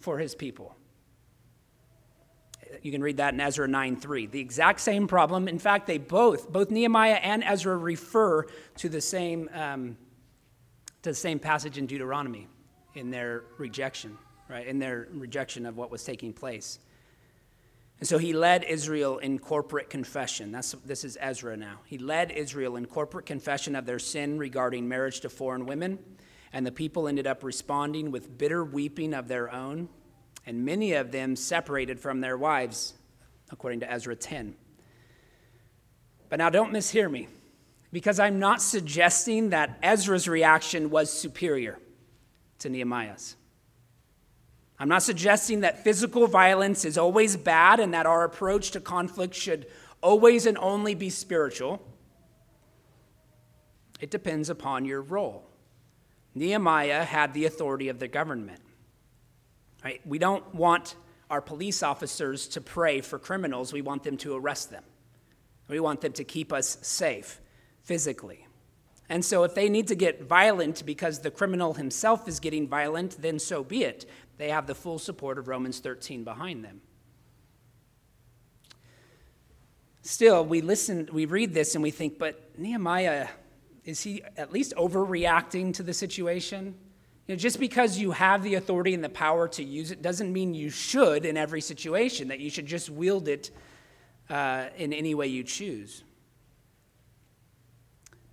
for 0.00 0.18
his 0.18 0.34
people. 0.34 0.76
You 2.82 2.92
can 2.92 3.02
read 3.02 3.16
that 3.16 3.32
in 3.32 3.40
Ezra 3.40 3.66
9 3.66 3.96
3. 3.96 4.26
The 4.26 4.40
exact 4.40 4.80
same 4.80 5.08
problem. 5.08 5.48
In 5.48 5.58
fact, 5.58 5.86
they 5.86 5.96
both, 5.96 6.52
both 6.52 6.70
Nehemiah 6.70 7.14
and 7.14 7.42
Ezra, 7.42 7.76
refer 7.76 8.44
to 8.76 8.88
the 8.90 9.00
same, 9.00 9.48
um, 9.54 9.96
to 11.00 11.10
the 11.10 11.14
same 11.14 11.38
passage 11.38 11.78
in 11.78 11.86
Deuteronomy 11.86 12.46
in 12.94 13.10
their 13.10 13.44
rejection, 13.58 14.16
right? 14.48 14.66
In 14.66 14.78
their 14.78 15.08
rejection 15.12 15.66
of 15.66 15.76
what 15.76 15.90
was 15.90 16.04
taking 16.04 16.32
place. 16.32 16.78
And 18.00 18.08
so 18.08 18.18
he 18.18 18.32
led 18.32 18.64
Israel 18.64 19.18
in 19.18 19.38
corporate 19.38 19.88
confession. 19.88 20.52
That's, 20.52 20.72
this 20.84 21.04
is 21.04 21.16
Ezra 21.20 21.56
now. 21.56 21.80
He 21.84 21.98
led 21.98 22.32
Israel 22.32 22.76
in 22.76 22.86
corporate 22.86 23.26
confession 23.26 23.76
of 23.76 23.86
their 23.86 23.98
sin 23.98 24.38
regarding 24.38 24.88
marriage 24.88 25.20
to 25.20 25.28
foreign 25.28 25.66
women, 25.66 25.98
and 26.52 26.66
the 26.66 26.72
people 26.72 27.08
ended 27.08 27.26
up 27.26 27.42
responding 27.42 28.10
with 28.10 28.36
bitter 28.36 28.64
weeping 28.64 29.14
of 29.14 29.28
their 29.28 29.52
own 29.52 29.88
and 30.46 30.64
many 30.64 30.92
of 30.92 31.10
them 31.10 31.36
separated 31.36 31.98
from 31.98 32.20
their 32.20 32.36
wives, 32.36 32.94
according 33.50 33.80
to 33.80 33.90
Ezra 33.90 34.14
10. 34.14 34.54
But 36.28 36.38
now 36.38 36.50
don't 36.50 36.72
mishear 36.72 37.10
me, 37.10 37.28
because 37.92 38.18
I'm 38.18 38.38
not 38.38 38.60
suggesting 38.60 39.50
that 39.50 39.78
Ezra's 39.82 40.28
reaction 40.28 40.90
was 40.90 41.10
superior 41.10 41.78
to 42.64 42.70
Nehemiah's. 42.70 43.36
I'm 44.78 44.88
not 44.88 45.02
suggesting 45.02 45.60
that 45.60 45.84
physical 45.84 46.26
violence 46.26 46.84
is 46.84 46.98
always 46.98 47.36
bad 47.36 47.78
and 47.78 47.94
that 47.94 48.06
our 48.06 48.24
approach 48.24 48.72
to 48.72 48.80
conflict 48.80 49.34
should 49.34 49.66
always 50.00 50.46
and 50.46 50.58
only 50.58 50.94
be 50.94 51.10
spiritual. 51.10 51.80
It 54.00 54.10
depends 54.10 54.50
upon 54.50 54.84
your 54.84 55.00
role. 55.00 55.46
Nehemiah 56.34 57.04
had 57.04 57.34
the 57.34 57.44
authority 57.44 57.88
of 57.88 58.00
the 58.00 58.08
government. 58.08 58.60
Right? 59.84 60.00
We 60.06 60.18
don't 60.18 60.54
want 60.54 60.96
our 61.30 61.40
police 61.40 61.82
officers 61.82 62.48
to 62.48 62.60
pray 62.60 63.00
for 63.00 63.18
criminals, 63.18 63.72
we 63.72 63.82
want 63.82 64.02
them 64.02 64.16
to 64.18 64.34
arrest 64.36 64.70
them. 64.70 64.84
We 65.68 65.80
want 65.80 66.00
them 66.00 66.12
to 66.14 66.24
keep 66.24 66.52
us 66.52 66.78
safe 66.82 67.40
physically. 67.82 68.43
And 69.14 69.24
so, 69.24 69.44
if 69.44 69.54
they 69.54 69.68
need 69.68 69.86
to 69.86 69.94
get 69.94 70.24
violent 70.24 70.84
because 70.84 71.20
the 71.20 71.30
criminal 71.30 71.74
himself 71.74 72.26
is 72.26 72.40
getting 72.40 72.66
violent, 72.66 73.22
then 73.22 73.38
so 73.38 73.62
be 73.62 73.84
it. 73.84 74.06
They 74.38 74.48
have 74.48 74.66
the 74.66 74.74
full 74.74 74.98
support 74.98 75.38
of 75.38 75.46
Romans 75.46 75.78
13 75.78 76.24
behind 76.24 76.64
them. 76.64 76.80
Still, 80.02 80.44
we 80.44 80.62
listen, 80.62 81.08
we 81.12 81.26
read 81.26 81.54
this 81.54 81.76
and 81.76 81.82
we 81.84 81.92
think, 81.92 82.18
but 82.18 82.58
Nehemiah, 82.58 83.28
is 83.84 84.02
he 84.02 84.24
at 84.36 84.52
least 84.52 84.74
overreacting 84.76 85.72
to 85.74 85.84
the 85.84 85.94
situation? 85.94 86.74
You 87.28 87.36
know, 87.36 87.38
just 87.38 87.60
because 87.60 87.96
you 87.96 88.10
have 88.10 88.42
the 88.42 88.56
authority 88.56 88.94
and 88.94 89.04
the 89.04 89.08
power 89.08 89.46
to 89.46 89.62
use 89.62 89.92
it 89.92 90.02
doesn't 90.02 90.32
mean 90.32 90.54
you 90.54 90.70
should 90.70 91.24
in 91.24 91.36
every 91.36 91.60
situation, 91.60 92.26
that 92.26 92.40
you 92.40 92.50
should 92.50 92.66
just 92.66 92.90
wield 92.90 93.28
it 93.28 93.52
uh, 94.28 94.70
in 94.76 94.92
any 94.92 95.14
way 95.14 95.28
you 95.28 95.44
choose. 95.44 96.02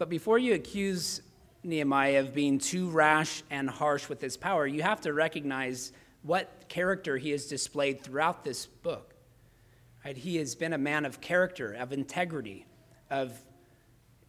But 0.02 0.10
before 0.10 0.40
you 0.40 0.56
accuse 0.56 1.22
Nehemiah 1.62 2.22
of 2.22 2.34
being 2.34 2.58
too 2.58 2.90
rash 2.90 3.44
and 3.52 3.70
harsh 3.70 4.10
with 4.10 4.20
his 4.20 4.36
power, 4.36 4.66
you 4.66 4.82
have 4.82 5.00
to 5.02 5.14
recognize 5.14 5.92
what 6.24 6.66
character 6.70 7.20
he 7.20 7.30
has 7.30 7.46
displayed 7.46 8.02
throughout 8.02 8.44
this 8.44 8.66
book. 8.66 9.14
Right? 10.04 10.18
He 10.18 10.38
has 10.38 10.56
been 10.56 10.74
a 10.74 10.78
man 10.80 11.06
of 11.06 11.22
character, 11.22 11.74
of 11.74 11.94
integrity, 11.94 12.66
of 13.12 13.40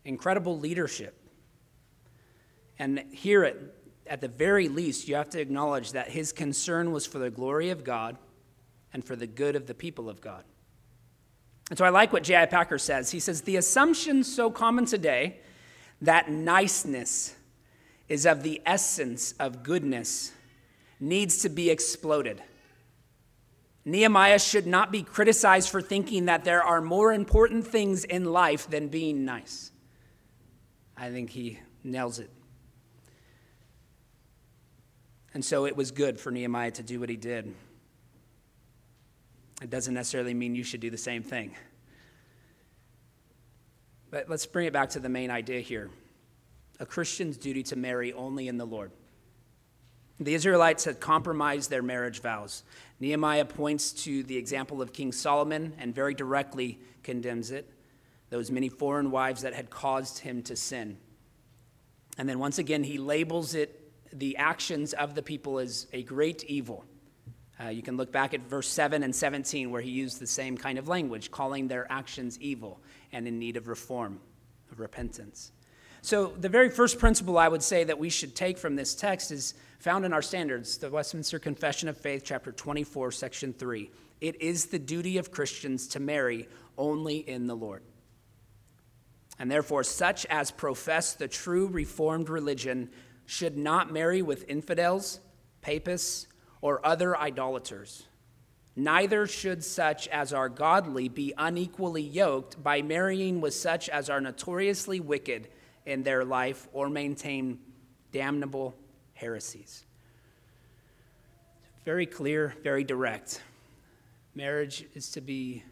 incredible 0.05 0.59
leadership. 0.59 1.19
And 2.79 3.05
here 3.11 3.43
at 3.43 3.57
at 4.07 4.21
the 4.21 4.29
very 4.29 4.69
least, 4.69 5.09
you 5.09 5.15
have 5.15 5.31
to 5.31 5.41
acknowledge 5.41 5.93
that 5.93 6.11
his 6.11 6.35
concern 6.35 6.93
was 6.93 7.07
for 7.07 7.19
the 7.19 7.31
glory 7.31 7.71
of 7.71 7.83
God 7.83 8.19
and 8.93 9.03
for 9.03 9.17
the 9.17 9.27
good 9.27 9.57
of 9.57 9.67
the 9.67 9.75
people 9.75 10.11
of 10.11 10.21
God. 10.21 10.45
And 11.71 11.79
so 11.79 11.87
I 11.87 11.89
like 11.89 12.13
what 12.13 12.25
J.I. 12.25 12.45
Packer 12.45 12.77
says. 12.77 13.11
He 13.11 13.21
says, 13.21 13.41
The 13.41 13.57
assumption 13.57 14.23
so 14.23 14.51
common 14.51 14.85
today 14.85 15.39
that 16.03 16.31
niceness 16.31 17.35
is 18.09 18.27
of 18.27 18.43
the 18.43 18.61
essence 18.67 19.33
of 19.39 19.63
goodness 19.63 20.33
needs 21.01 21.43
to 21.43 21.49
be 21.49 21.71
exploded. 21.71 22.43
Nehemiah 23.85 24.39
should 24.39 24.67
not 24.67 24.93
be 24.93 25.03
criticized 25.03 25.71
for 25.71 25.81
thinking 25.81 26.27
that 26.27 26.45
there 26.45 26.63
are 26.63 26.81
more 26.81 27.13
important 27.13 27.67
things 27.67 28.05
in 28.05 28.25
life 28.25 28.69
than 28.69 28.89
being 28.89 29.25
nice. 29.25 29.73
I 30.97 31.11
think 31.11 31.31
he 31.31 31.59
nails 31.83 32.19
it. 32.19 32.31
And 35.35 35.45
so 35.45 35.67
it 35.67 35.77
was 35.77 35.91
good 35.91 36.21
for 36.21 36.31
Nehemiah 36.31 36.71
to 36.73 36.83
do 36.83 37.01
what 37.01 37.09
he 37.09 37.17
did. 37.17 37.55
It 39.63 39.71
doesn't 39.71 39.95
necessarily 39.95 40.35
mean 40.35 40.55
you 40.55 40.65
should 40.65 40.81
do 40.81 40.91
the 40.91 40.99
same 40.99 41.23
thing. 41.23 41.55
But 44.13 44.29
let's 44.29 44.45
bring 44.45 44.67
it 44.67 44.75
back 44.75 44.91
to 44.91 45.01
the 45.01 45.09
main 45.09 45.31
idea 45.31 45.61
here 45.61 45.91
a 46.79 46.87
Christian's 46.87 47.37
duty 47.37 47.63
to 47.65 47.77
marry 47.77 48.13
only 48.13 48.49
in 48.49 48.57
the 48.59 48.65
Lord. 48.65 48.91
The 50.19 50.35
Israelites 50.35 50.85
had 50.85 51.01
compromised 51.01 51.71
their 51.71 51.83
marriage 51.83 52.21
vows. 52.21 52.65
Nehemiah 52.99 53.45
points 53.45 53.93
to 54.05 54.25
the 54.25 54.37
example 54.37 54.83
of 54.83 54.93
King 54.93 55.13
Solomon 55.13 55.75
and 55.79 55.95
very 55.95 56.13
directly 56.13 56.81
condemns 57.05 57.53
it, 57.53 57.71
those 58.31 58.51
many 58.51 58.69
foreign 58.69 59.11
wives 59.11 59.43
that 59.43 59.55
had 59.55 59.71
caused 59.71 60.19
him 60.19 60.43
to 60.43 60.57
sin. 60.57 60.99
And 62.19 62.29
then 62.29 62.41
once 62.41 62.59
again, 62.59 62.83
he 62.83 62.99
labels 62.99 63.55
it, 63.55 63.93
the 64.13 64.37
actions 64.37 64.93
of 64.93 65.15
the 65.15 65.23
people, 65.23 65.59
as 65.59 65.87
a 65.93 66.03
great 66.03 66.45
evil. 66.45 66.85
Uh, 67.63 67.69
you 67.69 67.83
can 67.83 67.97
look 67.97 68.11
back 68.11 68.35
at 68.35 68.41
verse 68.49 68.69
7 68.69 69.05
and 69.05 69.15
17, 69.15 69.71
where 69.71 69.81
he 69.81 69.91
used 69.91 70.19
the 70.19 70.27
same 70.27 70.57
kind 70.57 70.79
of 70.79 70.89
language, 70.89 71.31
calling 71.31 71.69
their 71.69 71.91
actions 71.91 72.39
evil 72.41 72.81
and 73.13 73.29
in 73.29 73.39
need 73.39 73.57
of 73.57 73.69
reform, 73.69 74.21
of 74.71 74.81
repentance. 74.81 75.53
So, 76.01 76.35
the 76.39 76.49
very 76.49 76.69
first 76.69 76.99
principle 76.99 77.39
I 77.39 77.47
would 77.47 77.63
say 77.63 77.85
that 77.85 77.99
we 77.99 78.11
should 78.11 78.35
take 78.35 78.59
from 78.59 78.75
this 78.75 78.95
text 78.95 79.31
is 79.31 79.55
found 79.79 80.05
in 80.05 80.13
our 80.13 80.23
standards, 80.23 80.79
the 80.79 80.91
Westminster 80.91 81.39
Confession 81.39 81.89
of 81.89 81.97
Faith, 81.97 82.23
chapter 82.25 82.51
24, 82.51 83.13
section 83.13 83.53
3. 83.53 83.91
It 84.21 84.41
is 84.41 84.67
the 84.67 84.79
duty 84.79 85.19
of 85.19 85.31
Christians 85.31 85.87
to 85.89 86.01
marry 86.01 86.49
only 86.77 87.19
in 87.19 87.47
the 87.47 87.55
Lord. 87.55 87.83
And 89.39 89.51
therefore, 89.51 89.85
such 89.85 90.27
as 90.27 90.51
profess 90.51 91.15
the 91.15 91.29
true 91.29 91.67
Reformed 91.69 92.29
religion 92.29 92.91
should 93.27 93.57
not 93.57 93.93
marry 93.93 94.23
with 94.23 94.45
infidels, 94.49 95.21
papists, 95.61 96.27
or 96.61 96.85
other 96.87 97.17
idolaters. 97.17 98.07
Neither 98.75 99.27
should 99.27 99.63
such 99.63 100.09
as 100.09 100.33
are 100.33 100.49
godly 100.49 101.09
be 101.09 101.35
unequally 101.37 102.03
yoked 102.03 102.63
by 102.63 102.81
marrying 102.81 103.41
with 103.41 103.55
such 103.55 103.89
as 103.89 104.09
are 104.09 104.21
notoriously 104.21 104.99
wicked 104.99 105.49
in 105.85 106.03
their 106.03 106.25
life 106.25 106.69
or 106.73 106.89
maintain 106.89 107.59
damnable 108.13 108.75
heresies. 109.15 109.85
Very 111.85 112.07
clear, 112.07 112.55
very 112.63 112.85
direct. 112.85 113.43
Marriage 114.35 114.87
is 114.95 115.11
to 115.11 115.21
be 115.21 115.63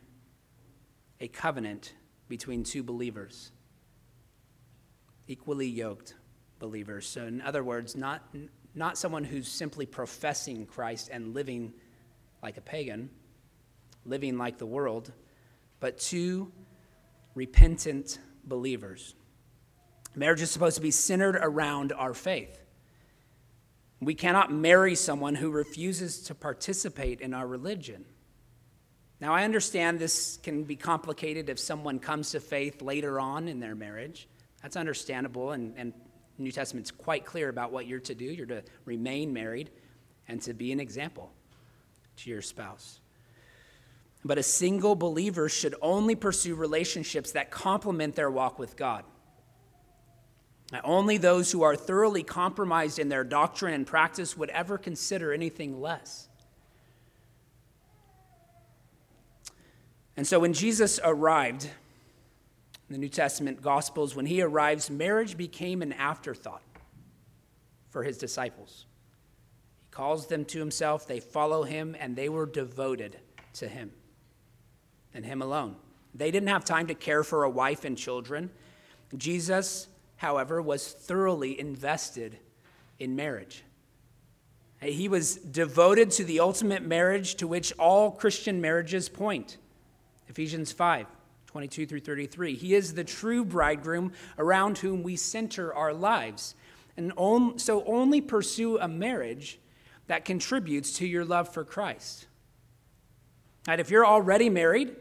a 1.20 1.28
covenant 1.28 1.94
between 2.28 2.64
two 2.64 2.82
believers, 2.82 3.50
equally 5.26 5.66
yoked 5.66 6.14
believers. 6.58 7.06
So, 7.06 7.26
in 7.26 7.40
other 7.40 7.64
words, 7.64 7.96
not, 7.96 8.22
not 8.74 8.98
someone 8.98 9.24
who's 9.24 9.48
simply 9.48 9.86
professing 9.86 10.66
Christ 10.66 11.08
and 11.12 11.34
living 11.34 11.72
like 12.42 12.56
a 12.56 12.60
pagan, 12.60 13.10
living 14.04 14.38
like 14.38 14.58
the 14.58 14.66
world, 14.66 15.12
but 15.78 15.98
two 15.98 16.50
repentant 17.34 18.18
believers. 18.44 19.14
Marriage 20.14 20.42
is 20.42 20.50
supposed 20.50 20.76
to 20.76 20.82
be 20.82 20.90
centered 20.90 21.36
around 21.36 21.92
our 21.92 22.14
faith. 22.14 22.60
We 24.00 24.14
cannot 24.14 24.52
marry 24.52 24.94
someone 24.94 25.34
who 25.34 25.50
refuses 25.50 26.22
to 26.22 26.34
participate 26.34 27.20
in 27.20 27.34
our 27.34 27.46
religion. 27.46 28.06
Now, 29.20 29.34
I 29.34 29.44
understand 29.44 29.98
this 29.98 30.38
can 30.42 30.64
be 30.64 30.76
complicated 30.76 31.50
if 31.50 31.58
someone 31.58 31.98
comes 31.98 32.30
to 32.30 32.40
faith 32.40 32.80
later 32.80 33.20
on 33.20 33.46
in 33.46 33.60
their 33.60 33.74
marriage. 33.74 34.26
That's 34.62 34.76
understandable, 34.76 35.52
and, 35.52 35.74
and 35.76 35.92
New 36.38 36.50
Testament's 36.50 36.90
quite 36.90 37.26
clear 37.26 37.50
about 37.50 37.70
what 37.70 37.86
you're 37.86 38.00
to 38.00 38.14
do. 38.14 38.24
You're 38.24 38.46
to 38.46 38.64
remain 38.86 39.32
married 39.34 39.70
and 40.26 40.40
to 40.42 40.54
be 40.54 40.72
an 40.72 40.80
example 40.80 41.30
to 42.22 42.30
your 42.30 42.42
spouse. 42.42 43.00
But 44.24 44.38
a 44.38 44.42
single 44.42 44.94
believer 44.94 45.48
should 45.48 45.74
only 45.80 46.14
pursue 46.14 46.54
relationships 46.54 47.32
that 47.32 47.50
complement 47.50 48.14
their 48.14 48.30
walk 48.30 48.58
with 48.58 48.76
God. 48.76 49.04
Only 50.84 51.16
those 51.16 51.50
who 51.50 51.62
are 51.62 51.74
thoroughly 51.74 52.22
compromised 52.22 52.98
in 52.98 53.08
their 53.08 53.24
doctrine 53.24 53.74
and 53.74 53.86
practice 53.86 54.36
would 54.36 54.50
ever 54.50 54.78
consider 54.78 55.32
anything 55.32 55.80
less. 55.80 56.28
And 60.16 60.26
so 60.26 60.38
when 60.38 60.52
Jesus 60.52 61.00
arrived, 61.02 61.64
in 61.64 62.94
the 62.94 62.98
New 62.98 63.08
Testament 63.08 63.62
Gospels, 63.62 64.14
when 64.14 64.26
he 64.26 64.42
arrives, 64.42 64.90
marriage 64.90 65.36
became 65.36 65.80
an 65.80 65.92
afterthought 65.92 66.62
for 67.88 68.02
his 68.02 68.18
disciples. 68.18 68.84
Calls 69.90 70.26
them 70.28 70.44
to 70.46 70.58
himself, 70.58 71.06
they 71.06 71.20
follow 71.20 71.64
him, 71.64 71.96
and 71.98 72.14
they 72.14 72.28
were 72.28 72.46
devoted 72.46 73.16
to 73.54 73.68
him 73.68 73.92
and 75.12 75.24
him 75.24 75.42
alone. 75.42 75.76
They 76.14 76.30
didn't 76.30 76.48
have 76.48 76.64
time 76.64 76.86
to 76.88 76.94
care 76.94 77.24
for 77.24 77.44
a 77.44 77.50
wife 77.50 77.84
and 77.84 77.96
children. 77.96 78.50
Jesus 79.16 79.88
however, 80.20 80.60
was 80.60 80.86
thoroughly 80.86 81.58
invested 81.58 82.36
in 82.98 83.16
marriage. 83.16 83.64
He 84.82 85.08
was 85.08 85.36
devoted 85.36 86.10
to 86.12 86.24
the 86.24 86.40
ultimate 86.40 86.82
marriage 86.82 87.36
to 87.36 87.46
which 87.46 87.72
all 87.78 88.10
Christian 88.10 88.60
marriages 88.60 89.08
point. 89.08 89.56
Ephesians 90.28 90.72
5 90.72 91.06
22 91.46 91.86
through 91.86 92.00
33. 92.00 92.54
He 92.54 92.74
is 92.74 92.94
the 92.94 93.02
true 93.02 93.44
bridegroom 93.44 94.12
around 94.38 94.78
whom 94.78 95.02
we 95.02 95.16
center 95.16 95.74
our 95.74 95.92
lives. 95.92 96.54
And 96.98 97.12
so 97.56 97.82
only 97.86 98.20
pursue 98.20 98.78
a 98.78 98.86
marriage 98.86 99.58
that 100.10 100.24
contributes 100.24 100.94
to 100.94 101.06
your 101.06 101.24
love 101.24 101.54
for 101.54 101.64
Christ. 101.64 102.26
And 103.68 103.80
if 103.80 103.92
you're 103.92 104.04
already 104.04 104.50
married, 104.50 104.96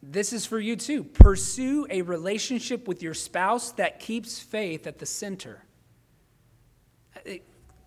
this 0.00 0.32
is 0.32 0.46
for 0.46 0.60
you 0.60 0.76
too. 0.76 1.02
Pursue 1.02 1.88
a 1.90 2.02
relationship 2.02 2.86
with 2.86 3.02
your 3.02 3.14
spouse 3.14 3.72
that 3.72 3.98
keeps 3.98 4.38
faith 4.38 4.86
at 4.86 5.00
the 5.00 5.06
center. 5.06 5.64
Uh, 7.16 7.32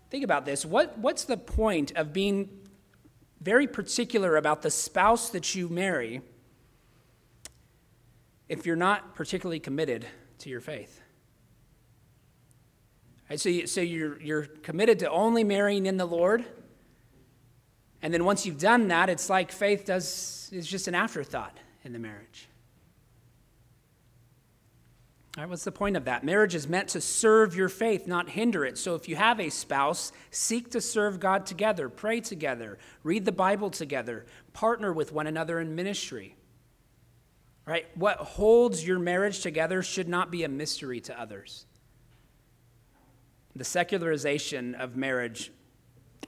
think 0.09 0.25
about 0.25 0.43
this. 0.43 0.65
What, 0.65 0.97
what's 0.97 1.23
the 1.23 1.37
point 1.37 1.93
of 1.95 2.11
being 2.11 2.49
very 3.39 3.65
particular 3.65 4.35
about 4.35 4.61
the 4.61 4.71
spouse 4.71 5.29
that 5.29 5.55
you 5.55 5.69
marry 5.69 6.19
if 8.49 8.65
you're 8.65 8.75
not 8.75 9.15
particularly 9.15 9.61
committed 9.61 10.05
to 10.39 10.49
your 10.49 10.59
faith? 10.59 11.02
Right, 13.29 13.39
so 13.39 13.49
you, 13.49 13.67
so 13.67 13.81
you're, 13.81 14.21
you're 14.21 14.43
committed 14.43 14.99
to 14.99 15.09
only 15.09 15.43
marrying 15.43 15.86
in 15.86 15.97
the 15.97 16.05
Lord. 16.05 16.45
And 18.01 18.13
then 18.13 18.25
once 18.25 18.45
you've 18.45 18.59
done 18.59 18.89
that, 18.89 19.09
it's 19.09 19.29
like 19.29 19.51
faith 19.51 19.86
does 19.86 20.49
is 20.51 20.67
just 20.67 20.88
an 20.88 20.95
afterthought 20.95 21.57
in 21.83 21.93
the 21.93 21.99
marriage. 21.99 22.47
All 25.36 25.43
right, 25.43 25.49
what's 25.49 25.63
the 25.63 25.71
point 25.71 25.97
of 25.97 26.05
that? 26.05 26.23
Marriage 26.23 26.53
is 26.53 26.67
meant 26.67 26.89
to 26.89 27.01
serve 27.01 27.55
your 27.55 27.69
faith, 27.69 28.05
not 28.05 28.29
hinder 28.29 28.63
it. 28.65 28.77
So 28.77 28.93
if 28.93 29.09
you 29.09 29.15
have 29.15 29.39
a 29.39 29.49
spouse, 29.49 30.12
seek 30.29 30.69
to 30.71 30.81
serve 30.81 31.19
God 31.19 31.47
together, 31.47 31.89
pray 31.89 32.19
together, 32.19 32.77
read 33.01 33.25
the 33.25 33.31
Bible 33.31 33.71
together, 33.71 34.27
partner 34.53 34.93
with 34.93 35.12
one 35.12 35.25
another 35.25 35.59
in 35.59 35.73
ministry. 35.73 36.36
Right? 37.65 37.88
What 37.95 38.17
holds 38.17 38.86
your 38.86 38.99
marriage 38.99 39.39
together 39.39 39.81
should 39.81 40.07
not 40.07 40.29
be 40.29 40.43
a 40.43 40.49
mystery 40.49 40.99
to 41.01 41.19
others. 41.19 41.65
The 43.55 43.63
secularization 43.63 44.75
of 44.75 44.95
marriage 44.95 45.51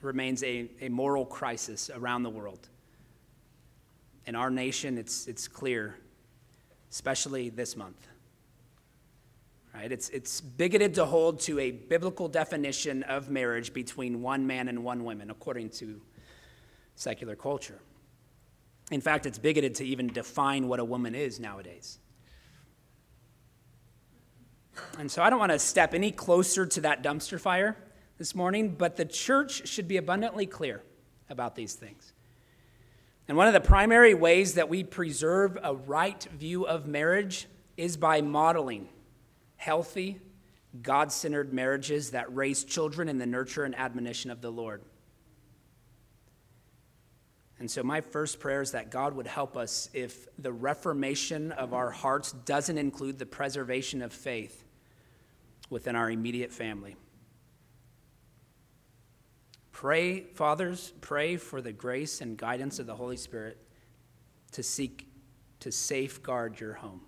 remains 0.01 0.43
a, 0.43 0.69
a 0.81 0.89
moral 0.89 1.25
crisis 1.25 1.89
around 1.89 2.23
the 2.23 2.29
world 2.29 2.69
in 4.25 4.35
our 4.35 4.49
nation, 4.49 4.97
it's, 4.97 5.27
it's 5.27 5.47
clear, 5.47 5.95
especially 6.91 7.49
this 7.49 7.75
month. 7.75 8.07
Right? 9.73 9.91
It's, 9.91 10.09
it's 10.09 10.41
bigoted 10.41 10.93
to 10.95 11.05
hold 11.05 11.41
to 11.41 11.59
a 11.59 11.71
biblical 11.71 12.27
definition 12.27 13.03
of 13.03 13.29
marriage 13.29 13.73
between 13.73 14.21
one 14.21 14.47
man 14.47 14.67
and 14.67 14.83
one 14.83 15.03
woman, 15.03 15.29
according 15.29 15.69
to 15.71 16.01
secular 16.95 17.35
culture. 17.35 17.79
In 18.91 19.01
fact, 19.01 19.25
it's 19.25 19.37
bigoted 19.37 19.75
to 19.75 19.85
even 19.85 20.07
define 20.07 20.67
what 20.67 20.79
a 20.79 20.85
woman 20.85 21.13
is 21.13 21.39
nowadays. 21.39 21.99
And 24.97 25.11
so 25.11 25.21
I 25.21 25.29
don't 25.29 25.39
want 25.39 25.51
to 25.51 25.59
step 25.59 25.93
any 25.93 26.11
closer 26.11 26.65
to 26.65 26.81
that 26.81 27.03
dumpster 27.03 27.39
fire 27.39 27.77
this 28.17 28.33
morning, 28.33 28.75
but 28.77 28.95
the 28.95 29.05
church 29.05 29.67
should 29.67 29.87
be 29.87 29.97
abundantly 29.97 30.45
clear 30.45 30.81
about 31.29 31.55
these 31.55 31.73
things. 31.73 32.13
And 33.27 33.37
one 33.37 33.47
of 33.47 33.53
the 33.53 33.61
primary 33.61 34.13
ways 34.13 34.53
that 34.53 34.69
we 34.69 34.83
preserve 34.83 35.57
a 35.61 35.73
right 35.73 36.23
view 36.37 36.65
of 36.65 36.85
marriage 36.85 37.47
is 37.75 37.97
by 37.97 38.21
modeling 38.21 38.87
healthy, 39.57 40.19
God 40.81 41.11
centered 41.11 41.53
marriages 41.53 42.11
that 42.11 42.33
raise 42.33 42.63
children 42.63 43.09
in 43.09 43.17
the 43.17 43.25
nurture 43.25 43.63
and 43.63 43.75
admonition 43.75 44.29
of 44.29 44.41
the 44.41 44.51
Lord. 44.51 44.81
And 47.57 47.71
so, 47.71 47.83
my 47.83 48.01
first 48.01 48.39
prayer 48.39 48.61
is 48.61 48.71
that 48.71 48.91
God 48.91 49.15
would 49.15 49.27
help 49.27 49.55
us 49.55 49.89
if 49.93 50.27
the 50.37 50.51
reformation 50.51 51.53
of 51.53 51.73
our 51.73 51.89
hearts 51.89 52.33
doesn't 52.33 52.77
include 52.77 53.17
the 53.17 53.25
preservation 53.25 54.01
of 54.01 54.11
faith 54.11 54.64
within 55.69 55.95
our 55.95 56.09
immediate 56.09 56.51
family. 56.51 56.95
Pray, 59.71 60.21
fathers, 60.21 60.93
pray 61.01 61.35
for 61.37 61.61
the 61.61 61.73
grace 61.73 62.21
and 62.21 62.37
guidance 62.37 62.79
of 62.79 62.87
the 62.87 62.95
Holy 62.95 63.17
Spirit 63.17 63.57
to 64.51 64.63
seek 64.63 65.07
to 65.59 65.71
safeguard 65.71 66.59
your 66.59 66.73
home 66.73 67.01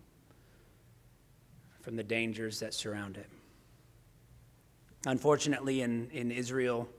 from 1.81 1.95
the 1.95 2.03
dangers 2.03 2.59
that 2.59 2.73
surround 2.73 3.15
it. 3.15 3.29
Unfortunately, 5.05 5.81
in, 5.81 6.09
in 6.11 6.31
Israel, 6.31 6.89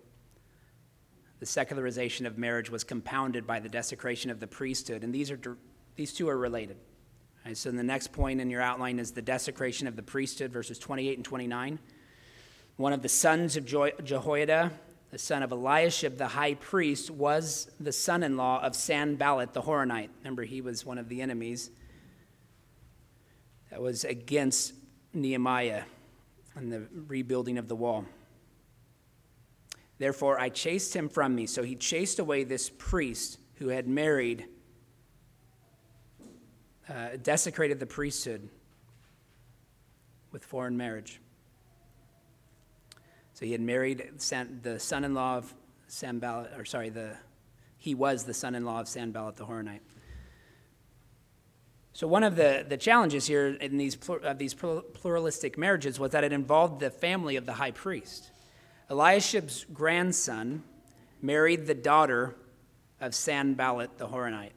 the 1.40 1.46
secularization 1.46 2.24
of 2.24 2.38
marriage 2.38 2.70
was 2.70 2.84
compounded 2.84 3.46
by 3.46 3.60
the 3.60 3.68
desecration 3.68 4.30
of 4.30 4.40
the 4.40 4.46
priesthood, 4.46 5.04
and 5.04 5.14
these, 5.14 5.30
are, 5.30 5.38
these 5.96 6.12
two 6.12 6.28
are 6.28 6.38
related. 6.38 6.78
So, 7.54 7.70
the 7.70 7.82
next 7.82 8.12
point 8.12 8.40
in 8.40 8.50
your 8.50 8.60
outline 8.60 8.98
is 8.98 9.12
the 9.12 9.22
desecration 9.22 9.86
of 9.86 9.96
the 9.96 10.02
priesthood, 10.02 10.52
verses 10.52 10.78
28 10.78 11.18
and 11.18 11.24
29. 11.24 11.78
One 12.76 12.92
of 12.92 13.02
the 13.02 13.08
sons 13.08 13.56
of 13.56 13.64
Jehoiada, 13.64 14.70
the 15.10 15.18
son 15.18 15.42
of 15.42 15.50
Eliashib, 15.50 16.16
the 16.16 16.28
high 16.28 16.54
priest, 16.54 17.10
was 17.10 17.70
the 17.80 17.92
son 17.92 18.22
in 18.22 18.36
law 18.36 18.62
of 18.62 18.76
Sanballat 18.76 19.52
the 19.52 19.62
Horonite. 19.62 20.10
Remember, 20.18 20.44
he 20.44 20.60
was 20.60 20.84
one 20.84 20.98
of 20.98 21.08
the 21.08 21.22
enemies 21.22 21.70
that 23.70 23.80
was 23.80 24.04
against 24.04 24.74
Nehemiah 25.14 25.82
and 26.54 26.72
the 26.72 26.86
rebuilding 27.06 27.58
of 27.58 27.68
the 27.68 27.76
wall. 27.76 28.04
Therefore, 29.98 30.38
I 30.38 30.48
chased 30.48 30.94
him 30.94 31.08
from 31.08 31.34
me. 31.34 31.46
So 31.46 31.62
he 31.62 31.74
chased 31.74 32.18
away 32.18 32.44
this 32.44 32.70
priest 32.70 33.38
who 33.54 33.68
had 33.68 33.88
married, 33.88 34.46
uh, 36.88 37.16
desecrated 37.22 37.80
the 37.80 37.86
priesthood 37.86 38.48
with 40.32 40.44
foreign 40.44 40.76
marriage. 40.76 41.20
So 43.34 43.46
he 43.46 43.52
had 43.52 43.60
married 43.60 44.10
the 44.62 44.78
son 44.78 45.04
in 45.04 45.14
law 45.14 45.36
of 45.36 45.54
Sanballat, 45.86 46.52
or 46.56 46.64
sorry, 46.64 46.90
the, 46.90 47.16
he 47.76 47.94
was 47.94 48.24
the 48.24 48.34
son 48.34 48.54
in 48.54 48.64
law 48.64 48.80
of 48.80 48.88
Sanballat 48.88 49.36
the 49.36 49.46
Horonite. 49.46 49.80
So, 51.92 52.06
one 52.06 52.22
of 52.22 52.36
the, 52.36 52.64
the 52.68 52.76
challenges 52.76 53.26
here 53.26 53.48
in 53.48 53.76
these, 53.76 53.98
these 54.36 54.54
pluralistic 54.54 55.58
marriages 55.58 55.98
was 55.98 56.12
that 56.12 56.22
it 56.22 56.32
involved 56.32 56.78
the 56.78 56.90
family 56.90 57.34
of 57.34 57.44
the 57.44 57.54
high 57.54 57.72
priest. 57.72 58.30
Eliashib's 58.88 59.66
grandson 59.72 60.62
married 61.20 61.66
the 61.66 61.74
daughter 61.74 62.36
of 63.00 63.14
Sanballat 63.14 63.98
the 63.98 64.06
Horonite. 64.06 64.52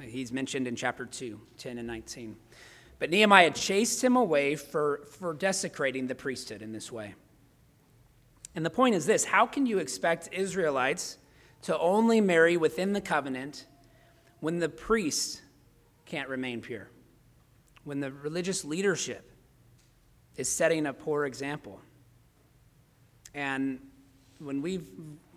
He's 0.00 0.32
mentioned 0.32 0.66
in 0.66 0.76
chapter 0.76 1.04
2, 1.04 1.40
10 1.58 1.78
and 1.78 1.86
19. 1.86 2.36
But 2.98 3.10
Nehemiah 3.10 3.50
chased 3.50 4.02
him 4.02 4.16
away 4.16 4.56
for, 4.56 5.02
for 5.10 5.32
desecrating 5.34 6.06
the 6.06 6.14
priesthood 6.14 6.62
in 6.62 6.72
this 6.72 6.90
way. 6.92 7.14
And 8.54 8.64
the 8.64 8.70
point 8.70 8.94
is 8.94 9.06
this 9.06 9.24
how 9.24 9.46
can 9.46 9.66
you 9.66 9.78
expect 9.78 10.28
Israelites 10.32 11.18
to 11.62 11.78
only 11.78 12.20
marry 12.20 12.56
within 12.56 12.92
the 12.92 13.00
covenant 13.00 13.66
when 14.40 14.58
the 14.58 14.68
priests 14.68 15.42
can't 16.06 16.28
remain 16.28 16.60
pure. 16.60 16.88
When 17.84 18.00
the 18.00 18.10
religious 18.10 18.64
leadership 18.64 19.30
is 20.36 20.48
setting 20.48 20.86
a 20.86 20.92
poor 20.92 21.26
example. 21.26 21.80
And 23.34 23.80
when 24.38 24.62
we've 24.62 24.86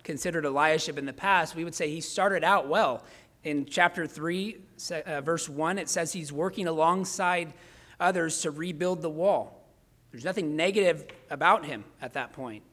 considered 0.04 0.45
Eliashib 0.45 0.97
in 0.97 1.06
the 1.06 1.13
past, 1.13 1.56
we 1.56 1.63
would 1.63 1.76
say 1.76 1.89
he 1.89 2.02
started 2.02 2.43
out 2.43 2.67
well. 2.67 3.04
In 3.43 3.65
chapter 3.65 4.08
3, 4.08 4.58
uh, 5.06 5.21
verse 5.21 5.49
1, 5.49 5.77
it 5.77 5.89
says 5.89 6.13
he's 6.13 6.32
working 6.32 6.67
alongside 6.67 7.53
others 7.99 8.41
to 8.41 8.51
rebuild 8.51 9.01
the 9.01 9.10
wall. 9.10 9.67
There's 10.12 10.23
nothing 10.23 10.56
negative 10.56 11.06
about 11.29 11.65
him 11.65 11.84
at 12.01 12.13
that 12.13 12.34
point. 12.34 12.63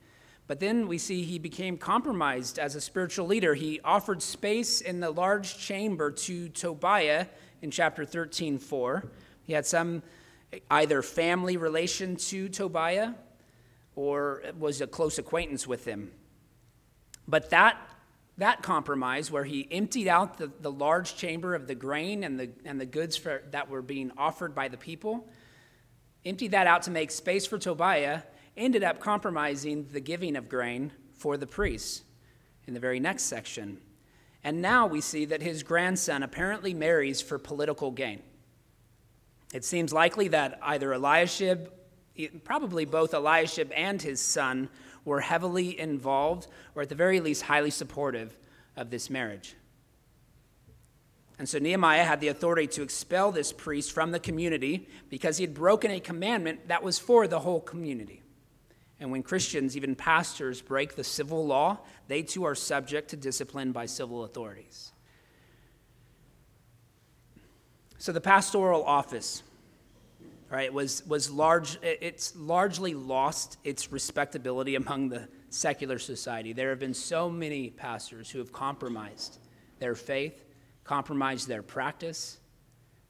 But 0.46 0.60
then 0.60 0.88
we 0.88 0.98
see 0.98 1.22
he 1.22 1.38
became 1.38 1.76
compromised 1.78 2.58
as 2.58 2.74
a 2.74 2.80
spiritual 2.80 3.26
leader. 3.26 3.54
He 3.54 3.80
offered 3.84 4.20
space 4.20 4.80
in 4.80 5.00
the 5.00 5.10
large 5.10 5.58
chamber 5.58 6.10
to 6.10 6.48
Tobiah 6.48 7.26
in 7.62 7.70
chapter 7.70 8.04
13, 8.04 8.58
4. 8.58 9.04
He 9.44 9.52
had 9.52 9.66
some 9.66 10.02
either 10.70 11.02
family 11.02 11.56
relation 11.56 12.16
to 12.16 12.48
Tobiah 12.48 13.14
or 13.94 14.42
was 14.58 14.80
a 14.80 14.86
close 14.86 15.18
acquaintance 15.18 15.66
with 15.66 15.84
him. 15.84 16.12
But 17.28 17.50
that, 17.50 17.78
that 18.40 18.62
compromise, 18.62 19.30
where 19.30 19.44
he 19.44 19.68
emptied 19.70 20.08
out 20.08 20.38
the, 20.38 20.50
the 20.60 20.70
large 20.70 21.16
chamber 21.16 21.54
of 21.54 21.66
the 21.66 21.74
grain 21.74 22.24
and 22.24 22.38
the, 22.38 22.50
and 22.64 22.80
the 22.80 22.86
goods 22.86 23.16
for, 23.16 23.42
that 23.50 23.68
were 23.68 23.82
being 23.82 24.10
offered 24.18 24.54
by 24.54 24.68
the 24.68 24.76
people, 24.76 25.28
emptied 26.24 26.50
that 26.50 26.66
out 26.66 26.82
to 26.82 26.90
make 26.90 27.10
space 27.10 27.46
for 27.46 27.58
Tobiah, 27.58 28.22
ended 28.56 28.82
up 28.82 28.98
compromising 28.98 29.86
the 29.92 30.00
giving 30.00 30.36
of 30.36 30.48
grain 30.48 30.90
for 31.12 31.36
the 31.36 31.46
priests 31.46 32.02
in 32.66 32.74
the 32.74 32.80
very 32.80 33.00
next 33.00 33.24
section. 33.24 33.78
And 34.42 34.62
now 34.62 34.86
we 34.86 35.00
see 35.00 35.26
that 35.26 35.42
his 35.42 35.62
grandson 35.62 36.22
apparently 36.22 36.72
marries 36.72 37.20
for 37.20 37.38
political 37.38 37.90
gain. 37.90 38.22
It 39.52 39.64
seems 39.64 39.92
likely 39.92 40.28
that 40.28 40.58
either 40.62 40.92
Eliashib, 40.92 41.70
probably 42.44 42.84
both 42.84 43.12
Eliashib 43.12 43.70
and 43.74 44.00
his 44.00 44.20
son, 44.20 44.68
were 45.04 45.20
heavily 45.20 45.78
involved, 45.78 46.46
or 46.74 46.82
at 46.82 46.88
the 46.88 46.94
very 46.94 47.20
least, 47.20 47.42
highly 47.42 47.70
supportive 47.70 48.36
of 48.76 48.90
this 48.90 49.10
marriage. 49.10 49.54
And 51.38 51.48
so 51.48 51.58
Nehemiah 51.58 52.04
had 52.04 52.20
the 52.20 52.28
authority 52.28 52.66
to 52.66 52.82
expel 52.82 53.32
this 53.32 53.50
priest 53.50 53.92
from 53.92 54.10
the 54.10 54.20
community 54.20 54.88
because 55.08 55.38
he 55.38 55.44
had 55.44 55.54
broken 55.54 55.90
a 55.90 55.98
commandment 55.98 56.68
that 56.68 56.82
was 56.82 56.98
for 56.98 57.26
the 57.26 57.40
whole 57.40 57.60
community. 57.60 58.22
And 59.00 59.10
when 59.10 59.22
Christians, 59.22 59.74
even 59.74 59.94
pastors, 59.94 60.60
break 60.60 60.96
the 60.96 61.04
civil 61.04 61.46
law, 61.46 61.78
they 62.08 62.22
too 62.22 62.44
are 62.44 62.54
subject 62.54 63.08
to 63.10 63.16
discipline 63.16 63.72
by 63.72 63.86
civil 63.86 64.24
authorities. 64.24 64.92
So 67.96 68.12
the 68.12 68.20
pastoral 68.20 68.84
office, 68.84 69.42
right, 70.50 70.72
was, 70.72 71.06
was 71.06 71.30
large, 71.30 71.78
it's 71.82 72.34
largely 72.36 72.94
lost 72.94 73.58
its 73.62 73.92
respectability 73.92 74.74
among 74.74 75.08
the 75.08 75.28
secular 75.48 75.98
society. 75.98 76.52
There 76.52 76.70
have 76.70 76.80
been 76.80 76.94
so 76.94 77.30
many 77.30 77.70
pastors 77.70 78.30
who 78.30 78.38
have 78.40 78.52
compromised 78.52 79.38
their 79.78 79.94
faith, 79.94 80.44
compromised 80.84 81.46
their 81.46 81.62
practice 81.62 82.38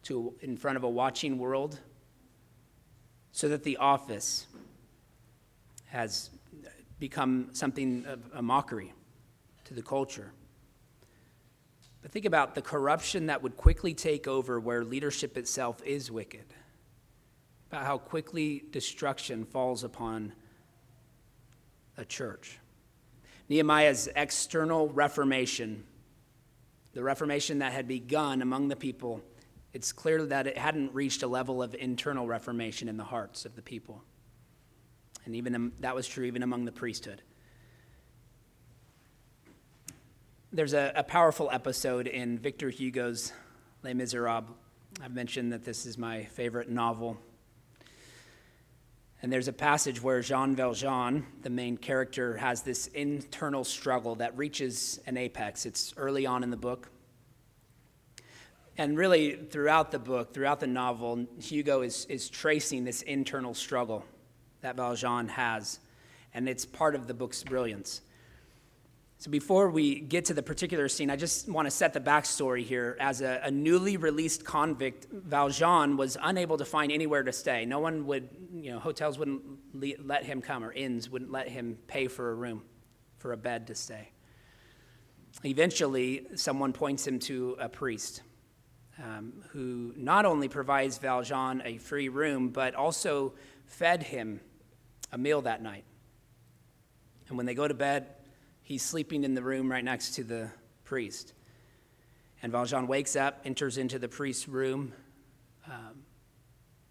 to, 0.05 0.35
in 0.41 0.57
front 0.57 0.77
of 0.77 0.85
a 0.85 0.89
watching 0.89 1.39
world, 1.39 1.79
so 3.33 3.49
that 3.49 3.65
the 3.65 3.77
office 3.79 4.47
has 5.87 6.31
become 6.99 7.49
something 7.53 8.05
of 8.07 8.21
a 8.35 8.43
mockery 8.43 8.93
to 9.65 9.75
the 9.75 9.83
culture. 9.83 10.33
But 12.03 12.11
think 12.11 12.25
about 12.25 12.55
the 12.55 12.63
corruption 12.63 13.27
that 13.27 13.43
would 13.43 13.57
quickly 13.57 13.95
take 13.95 14.27
over 14.27 14.61
where 14.61 14.85
leadership 14.85 15.37
itself 15.37 15.83
is 15.85 16.11
wicked. 16.11 16.45
About 17.71 17.87
how 17.87 17.99
quickly 17.99 18.65
destruction 18.73 19.45
falls 19.45 19.85
upon 19.85 20.33
a 21.97 22.05
church. 22.05 22.59
Nehemiah's 23.49 24.09
external 24.17 24.89
reformation, 24.89 25.85
the 26.95 27.03
reformation 27.03 27.61
that 27.61 27.73
had 27.73 27.87
begun 27.87 28.43
among 28.43 28.69
the 28.69 28.77
people, 28.77 29.23
it's 29.73 29.93
clear 29.93 30.25
that 30.27 30.49
it 30.49 30.59
hadn't 30.59 30.93
reached 30.95 31.23
a 31.23 31.29
level 31.29 31.63
of 31.63 31.75
internal 31.75 32.27
reformation 32.27 32.89
in 32.89 32.97
the 32.97 33.05
hearts 33.05 33.45
of 33.45 33.55
the 33.55 33.63
people. 33.63 34.03
And 35.25 35.37
even 35.37 35.55
um, 35.55 35.73
that 35.81 35.95
was 35.95 36.09
true 36.09 36.25
even 36.25 36.43
among 36.43 36.65
the 36.65 36.73
priesthood. 36.73 37.23
There's 40.53 40.75
a, 40.75 40.93
a 40.97 41.05
powerful 41.05 41.49
episode 41.53 42.09
in 42.09 42.37
Victor 42.37 42.71
Hugo's 42.71 43.33
Les 43.85 43.95
Miserables. 43.95 44.51
I've 45.01 45.15
mentioned 45.15 45.53
that 45.53 45.65
this 45.65 45.87
is 45.87 45.97
my 45.97 46.25
favorite 46.25 46.69
novel. 46.69 47.17
And 49.23 49.31
there's 49.31 49.49
a 49.49 49.53
passage 49.53 50.03
where 50.03 50.21
Jean 50.23 50.57
Valjean, 50.57 51.27
the 51.43 51.51
main 51.51 51.77
character, 51.77 52.39
has 52.39 52.63
this 52.63 52.87
internal 52.89 53.65
struggle 53.65 54.15
that 54.17 54.37
reaches 54.37 54.99
an 55.07 55.19
apex. 55.19 55.67
It's 55.67 55.93
early 55.99 56.25
on 56.25 56.43
in 56.43 56.51
the 56.51 56.57
book. 56.57 56.89
And 58.79 58.97
really, 58.97 59.37
throughout 59.37 59.91
the 59.91 59.99
book, 59.99 60.33
throughout 60.33 60.59
the 60.59 60.67
novel, 60.67 61.27
Hugo 61.39 61.83
is, 61.83 62.07
is 62.07 62.31
tracing 62.31 62.85
this 62.85 63.03
internal 63.03 63.53
struggle 63.53 64.07
that 64.63 64.77
Valjean 64.77 65.29
has, 65.29 65.81
and 66.33 66.49
it's 66.49 66.65
part 66.65 66.95
of 66.95 67.07
the 67.07 67.13
book's 67.13 67.43
brilliance. 67.43 68.01
So, 69.21 69.31
before 69.31 69.69
we 69.69 70.01
get 70.01 70.25
to 70.25 70.35
the 70.35 70.43
particular 70.43 70.89
scene, 70.89 71.11
I 71.11 71.17
just 71.17 71.47
want 71.47 71.67
to 71.67 71.71
set 71.71 71.93
the 71.93 72.01
backstory 72.01 72.65
here. 72.65 72.97
As 72.99 73.21
a, 73.21 73.39
a, 73.45 73.51
newly 73.51 73.99
released 73.99 74.47
convict, 74.47 75.09
Valjean 75.13 75.99
was 75.99 76.17
unable 76.23 76.57
to 76.57 76.65
find 76.65 76.91
anywhere 76.91 77.23
to 77.23 77.31
stay. 77.31 77.67
No 77.67 77.81
one 77.81 78.07
would, 78.07 78.31
you 78.55 78.73
know, 78.73 78.79
hotels 78.79 79.19
wouldn't 79.19 79.43
let 79.75 80.25
him 80.25 80.41
come, 80.41 80.65
or 80.65 80.73
inns 80.73 81.11
wouldn't 81.11 81.31
let 81.31 81.51
him 81.51 81.77
pay 81.87 82.09
for 82.09 82.31
a 82.31 82.35
room, 82.35 82.63
for 83.19 83.33
a 83.33 83.37
bed 83.37 83.67
to 83.67 83.75
stay. 83.75 84.11
Eventually, 85.45 86.27
someone 86.35 86.73
points 86.73 87.07
him 87.07 87.19
to 87.19 87.59
a 87.61 87.69
priest 87.69 88.23
um, 89.05 89.35
who 89.51 89.93
not 89.99 90.25
only 90.25 90.49
provides 90.49 90.97
Valjean 90.97 91.61
a 91.67 91.77
free 91.77 92.09
room, 92.09 92.49
but 92.49 92.75
also 92.75 93.35
fed 93.67 94.03
him 94.03 94.41
a 95.13 95.19
meal 95.19 95.43
that 95.43 95.63
night. 95.63 95.85
And 97.29 97.37
when 97.37 97.45
they 97.45 97.55
go 97.55 97.69
to 97.69 97.75
bed, 97.75 98.07
he's 98.71 98.83
sleeping 98.83 99.25
in 99.25 99.35
the 99.35 99.43
room 99.43 99.69
right 99.69 99.83
next 99.83 100.15
to 100.15 100.23
the 100.23 100.49
priest. 100.85 101.33
And 102.41 102.53
Valjean 102.53 102.87
wakes 102.87 103.17
up, 103.17 103.41
enters 103.45 103.79
into 103.79 103.99
the 103.99 104.07
priest's 104.07 104.47
room, 104.47 104.93
um, 105.67 106.05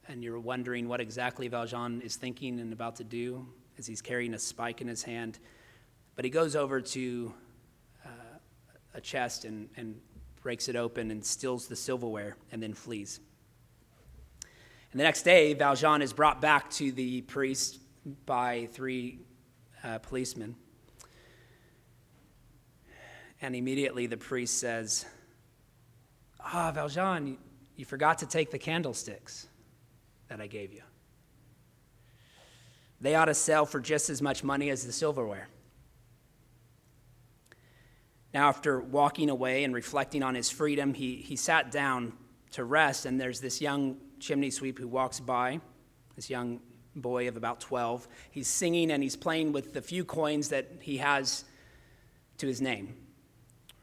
and 0.10 0.22
you're 0.22 0.42
wondering 0.42 0.89
what 0.89 1.00
exactly 1.00 1.48
Valjean 1.48 2.02
is 2.02 2.18
thinking 2.18 2.60
and 2.60 2.74
about 2.74 2.98
to 2.98 3.06
do 3.06 3.48
as 3.78 3.88
he's 3.88 4.02
carrying 4.02 4.34
a 4.34 4.39
spike 4.39 4.82
in 4.82 4.89
his 4.89 5.04
hand. 5.04 5.39
But 6.18 6.26
he 6.26 6.32
goes 6.32 6.54
over 6.54 6.82
to 6.82 7.34
uh, 8.06 8.10
a 8.94 9.00
chest 9.00 9.46
and, 9.46 9.70
and 9.78 10.02
breaks 10.42 10.68
it 10.68 10.76
open 10.76 11.12
and 11.12 11.26
steals 11.26 11.70
the 11.70 11.78
silverware 11.78 12.36
and 12.52 12.62
then 12.62 12.74
flees. 12.74 13.22
And 14.92 15.00
the 15.00 15.06
next 15.06 15.24
day, 15.24 15.54
Valjean 15.54 16.02
is 16.02 16.12
brought 16.12 16.42
back 16.42 16.72
to 16.72 16.92
the 16.92 17.22
priest 17.22 17.80
by 18.26 18.68
three 18.74 19.20
uh, 19.82 20.00
policemen. 20.00 20.58
And 23.41 23.56
immediately 23.56 24.08
the 24.08 24.17
priest 24.17 24.60
says, 24.60 25.06
Ah, 26.41 26.71
Valjean, 26.71 27.28
you, 27.28 27.38
you 27.75 27.86
forgot 27.86 28.19
to 28.19 28.25
take 28.25 28.52
the 28.52 28.60
candlesticks 28.60 29.47
that 30.28 30.41
I 30.41 30.47
gave 30.47 30.73
you. 30.73 30.82
They 33.02 33.15
ought 33.15 33.25
to 33.25 33.34
sell 33.34 33.65
for 33.65 33.80
just 33.80 34.10
as 34.10 34.21
much 34.21 34.43
money 34.43 34.69
as 34.69 34.86
the 34.86 34.91
silverware. 34.91 35.47
Now, 38.34 38.49
after 38.49 38.80
walking 38.80 39.30
away 39.30 39.63
and 39.63 39.73
reflecting 39.73 40.21
on 40.21 40.36
his 40.36 40.49
freedom, 40.49 40.93
he, 40.93 41.15
he 41.15 41.36
sat 41.36 41.71
down 41.71 42.13
to 42.52 42.63
rest, 42.63 43.06
and 43.06 43.19
there's 43.19 43.39
this 43.39 43.62
young 43.62 43.97
chimney 44.19 44.52
sweep 44.52 44.78
who 44.78 44.88
walks 44.88 45.19
by, 45.19 45.62
this 46.15 46.30
young 46.30 46.60
boy 46.95 47.28
of 47.28 47.38
about 47.38 47.60
12. 47.60 48.08
He's 48.32 48.47
singing 48.47 48.91
and 48.91 49.02
he's 49.02 49.15
playing 49.15 49.52
with 49.52 49.73
the 49.73 49.82
few 49.82 50.04
coins 50.04 50.49
that 50.49 50.67
he 50.82 50.97
has 50.97 51.45
to 52.38 52.47
his 52.47 52.62
name. 52.62 52.95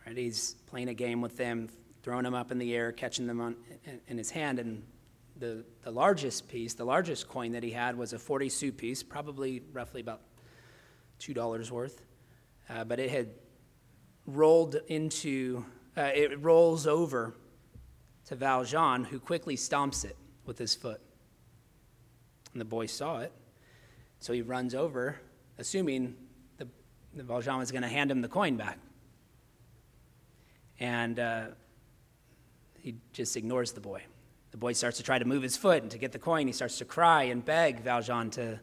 Right? 0.06 0.16
He's 0.16 0.54
playing 0.66 0.88
a 0.88 0.94
game 0.94 1.20
with 1.20 1.36
them, 1.36 1.68
throwing 2.02 2.24
them 2.24 2.34
up 2.34 2.52
in 2.52 2.58
the 2.58 2.74
air, 2.74 2.92
catching 2.92 3.26
them 3.26 3.40
on, 3.40 3.56
in, 3.84 4.00
in 4.08 4.18
his 4.18 4.30
hand, 4.30 4.58
and 4.58 4.82
the, 5.38 5.64
the 5.82 5.90
largest 5.90 6.48
piece, 6.48 6.74
the 6.74 6.84
largest 6.84 7.28
coin 7.28 7.52
that 7.52 7.62
he 7.62 7.70
had 7.70 7.96
was 7.96 8.12
a 8.12 8.18
40 8.18 8.48
sou 8.48 8.72
piece, 8.72 9.02
probably 9.02 9.62
roughly 9.72 10.00
about 10.00 10.20
$2 11.20 11.70
worth. 11.70 12.02
Uh, 12.68 12.84
but 12.84 12.98
it 12.98 13.10
had 13.10 13.28
rolled 14.26 14.76
into, 14.88 15.64
uh, 15.96 16.10
it 16.14 16.42
rolls 16.42 16.86
over 16.86 17.34
to 18.26 18.34
Valjean, 18.34 19.04
who 19.04 19.20
quickly 19.20 19.56
stomps 19.56 20.04
it 20.04 20.16
with 20.46 20.58
his 20.58 20.74
foot. 20.74 21.00
And 22.52 22.60
the 22.60 22.64
boy 22.64 22.86
saw 22.86 23.18
it, 23.20 23.32
so 24.18 24.32
he 24.32 24.42
runs 24.42 24.74
over, 24.74 25.16
assuming 25.58 26.16
the, 26.56 26.66
Valjean 27.14 27.58
was 27.58 27.70
going 27.70 27.82
to 27.82 27.88
hand 27.88 28.10
him 28.10 28.22
the 28.22 28.28
coin 28.28 28.56
back. 28.56 28.78
And 30.78 31.18
uh, 31.18 31.46
he 32.78 32.96
just 33.12 33.36
ignores 33.36 33.72
the 33.72 33.80
boy. 33.80 34.02
The 34.50 34.56
boy 34.56 34.72
starts 34.72 34.96
to 34.98 35.02
try 35.02 35.18
to 35.18 35.24
move 35.24 35.42
his 35.42 35.56
foot 35.56 35.82
and 35.82 35.90
to 35.90 35.98
get 35.98 36.12
the 36.12 36.18
coin. 36.18 36.46
He 36.46 36.52
starts 36.52 36.78
to 36.78 36.84
cry 36.84 37.24
and 37.24 37.44
beg 37.44 37.80
Valjean 37.80 38.30
to, 38.30 38.60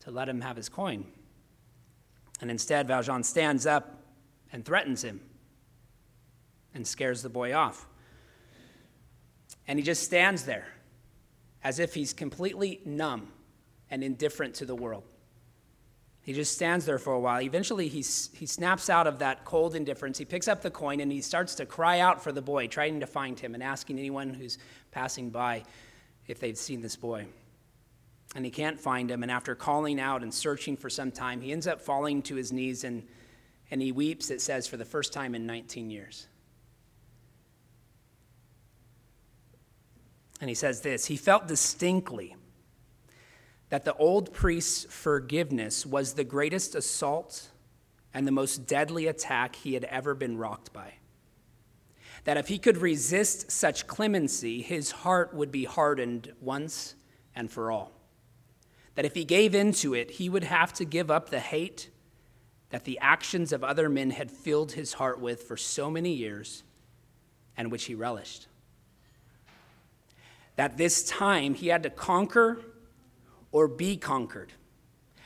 to 0.00 0.10
let 0.10 0.28
him 0.28 0.40
have 0.40 0.56
his 0.56 0.68
coin. 0.68 1.06
And 2.40 2.50
instead, 2.50 2.86
Valjean 2.86 3.22
stands 3.22 3.66
up 3.66 4.02
and 4.52 4.64
threatens 4.64 5.02
him 5.02 5.20
and 6.74 6.86
scares 6.86 7.22
the 7.22 7.28
boy 7.28 7.54
off. 7.54 7.86
And 9.66 9.78
he 9.78 9.84
just 9.84 10.02
stands 10.02 10.44
there 10.44 10.66
as 11.62 11.78
if 11.78 11.94
he's 11.94 12.12
completely 12.12 12.80
numb 12.84 13.28
and 13.90 14.04
indifferent 14.04 14.54
to 14.56 14.66
the 14.66 14.74
world. 14.74 15.04
He 16.24 16.32
just 16.32 16.54
stands 16.54 16.86
there 16.86 16.98
for 16.98 17.12
a 17.12 17.20
while. 17.20 17.42
Eventually, 17.42 17.88
he, 17.88 17.98
he 17.98 18.46
snaps 18.46 18.88
out 18.88 19.06
of 19.06 19.18
that 19.18 19.44
cold 19.44 19.74
indifference. 19.74 20.18
He 20.18 20.24
picks 20.24 20.48
up 20.48 20.62
the 20.62 20.70
coin 20.70 21.00
and 21.00 21.12
he 21.12 21.20
starts 21.20 21.54
to 21.56 21.66
cry 21.66 22.00
out 22.00 22.24
for 22.24 22.32
the 22.32 22.42
boy, 22.42 22.66
trying 22.66 23.00
to 23.00 23.06
find 23.06 23.38
him 23.38 23.54
and 23.54 23.62
asking 23.62 23.98
anyone 23.98 24.32
who's 24.32 24.58
passing 24.90 25.30
by 25.30 25.64
if 26.26 26.40
they've 26.40 26.56
seen 26.56 26.80
this 26.80 26.96
boy. 26.96 27.26
And 28.34 28.44
he 28.44 28.50
can't 28.50 28.80
find 28.80 29.10
him. 29.10 29.22
And 29.22 29.30
after 29.30 29.54
calling 29.54 30.00
out 30.00 30.22
and 30.22 30.32
searching 30.32 30.76
for 30.76 30.88
some 30.88 31.12
time, 31.12 31.42
he 31.42 31.52
ends 31.52 31.66
up 31.66 31.80
falling 31.80 32.22
to 32.22 32.34
his 32.36 32.52
knees 32.52 32.84
and 32.84 33.02
and 33.70 33.80
he 33.82 33.92
weeps, 33.92 34.30
it 34.30 34.40
says, 34.40 34.66
for 34.66 34.76
the 34.76 34.84
first 34.84 35.12
time 35.12 35.34
in 35.34 35.46
19 35.46 35.90
years. 35.90 36.26
And 40.40 40.48
he 40.48 40.54
says 40.54 40.82
this 40.82 41.06
He 41.06 41.16
felt 41.16 41.48
distinctly 41.48 42.36
that 43.74 43.84
the 43.84 43.96
old 43.96 44.32
priest's 44.32 44.84
forgiveness 44.88 45.84
was 45.84 46.12
the 46.12 46.22
greatest 46.22 46.76
assault 46.76 47.48
and 48.14 48.24
the 48.24 48.30
most 48.30 48.68
deadly 48.68 49.08
attack 49.08 49.56
he 49.56 49.74
had 49.74 49.82
ever 49.86 50.14
been 50.14 50.38
rocked 50.38 50.72
by. 50.72 50.94
That 52.22 52.36
if 52.36 52.46
he 52.46 52.56
could 52.56 52.76
resist 52.76 53.50
such 53.50 53.88
clemency, 53.88 54.62
his 54.62 54.92
heart 54.92 55.34
would 55.34 55.50
be 55.50 55.64
hardened 55.64 56.32
once 56.40 56.94
and 57.34 57.50
for 57.50 57.72
all. 57.72 57.90
That 58.94 59.06
if 59.06 59.14
he 59.16 59.24
gave 59.24 59.56
in 59.56 59.72
to 59.72 59.92
it, 59.92 60.08
he 60.08 60.28
would 60.28 60.44
have 60.44 60.72
to 60.74 60.84
give 60.84 61.10
up 61.10 61.30
the 61.30 61.40
hate 61.40 61.90
that 62.70 62.84
the 62.84 63.00
actions 63.00 63.52
of 63.52 63.64
other 63.64 63.88
men 63.88 64.10
had 64.10 64.30
filled 64.30 64.70
his 64.70 64.92
heart 64.92 65.18
with 65.18 65.42
for 65.42 65.56
so 65.56 65.90
many 65.90 66.12
years 66.12 66.62
and 67.56 67.72
which 67.72 67.86
he 67.86 67.96
relished. 67.96 68.46
That 70.54 70.76
this 70.76 71.02
time 71.02 71.54
he 71.54 71.66
had 71.66 71.82
to 71.82 71.90
conquer 71.90 72.60
or 73.54 73.68
be 73.68 73.96
conquered, 73.96 74.52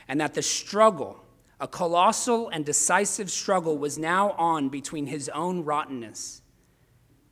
and 0.07 0.21
that 0.21 0.35
the 0.35 0.43
struggle, 0.43 1.25
a 1.59 1.67
colossal 1.67 2.51
and 2.51 2.62
decisive 2.62 3.31
struggle, 3.31 3.79
was 3.79 3.97
now 3.97 4.33
on 4.33 4.69
between 4.69 5.07
his 5.07 5.31
own 5.31 5.64
rottenness 5.64 6.43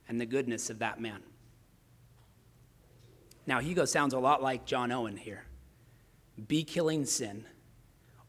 and 0.09 0.19
the 0.19 0.25
goodness 0.25 0.71
of 0.71 0.79
that 0.79 0.99
man. 0.99 1.21
Now, 3.45 3.59
Hugo 3.59 3.85
sounds 3.85 4.15
a 4.15 4.19
lot 4.19 4.41
like 4.41 4.65
John 4.65 4.91
Owen 4.91 5.17
here. 5.17 5.43
Be 6.47 6.63
killing 6.63 7.05
sin, 7.05 7.45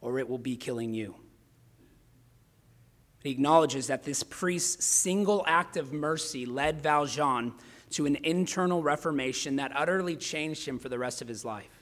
or 0.02 0.18
it 0.18 0.28
will 0.28 0.36
be 0.36 0.54
killing 0.54 0.92
you. 0.92 1.14
He 3.22 3.30
acknowledges 3.30 3.86
that 3.86 4.02
this 4.02 4.22
priest's 4.22 4.84
single 4.84 5.42
act 5.46 5.78
of 5.78 5.94
mercy 5.94 6.44
led 6.44 6.82
Valjean 6.82 7.54
to 7.92 8.04
an 8.04 8.16
internal 8.24 8.82
reformation 8.82 9.56
that 9.56 9.72
utterly 9.74 10.16
changed 10.16 10.68
him 10.68 10.78
for 10.78 10.90
the 10.90 10.98
rest 10.98 11.22
of 11.22 11.28
his 11.28 11.46
life. 11.46 11.77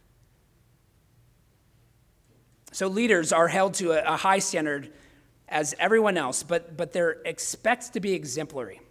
So, 2.77 2.89
leaders 2.89 3.33
are 3.33 3.49
held 3.49 3.73
to 3.77 3.93
a, 3.93 4.19
high 4.19 4.39
standard 4.39 4.93
as 5.49 5.75
everyone 5.79 6.19
else, 6.19 6.43
but, 6.43 6.77
but 6.77 6.93
they're 6.93 7.23
expected 7.25 7.95
to 7.95 8.01
be 8.01 8.13
exemplary 8.13 8.83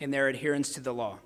in 0.00 0.10
their 0.10 0.28
adherence 0.28 0.74
to 0.74 0.80
the 0.80 0.92
law. 0.92 1.18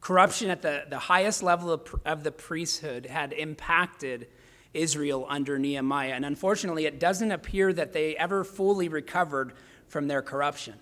Corruption 0.00 0.48
at 0.48 0.62
the, 0.62 0.84
the 0.88 0.98
highest 0.98 1.42
level 1.42 1.70
of, 1.70 1.94
of 2.06 2.24
the 2.24 2.32
priesthood 2.32 3.04
had 3.04 3.34
impacted 3.34 4.28
Israel 4.72 5.26
under 5.28 5.58
Nehemiah. 5.58 6.12
And 6.14 6.24
unfortunately, 6.24 6.86
it 6.86 6.98
doesn't 6.98 7.30
appear 7.30 7.70
that 7.74 7.92
they 7.92 8.16
ever 8.16 8.44
fully 8.44 8.88
recovered 8.88 9.52
from 9.88 10.08
their 10.08 10.22
corruption. 10.22 10.76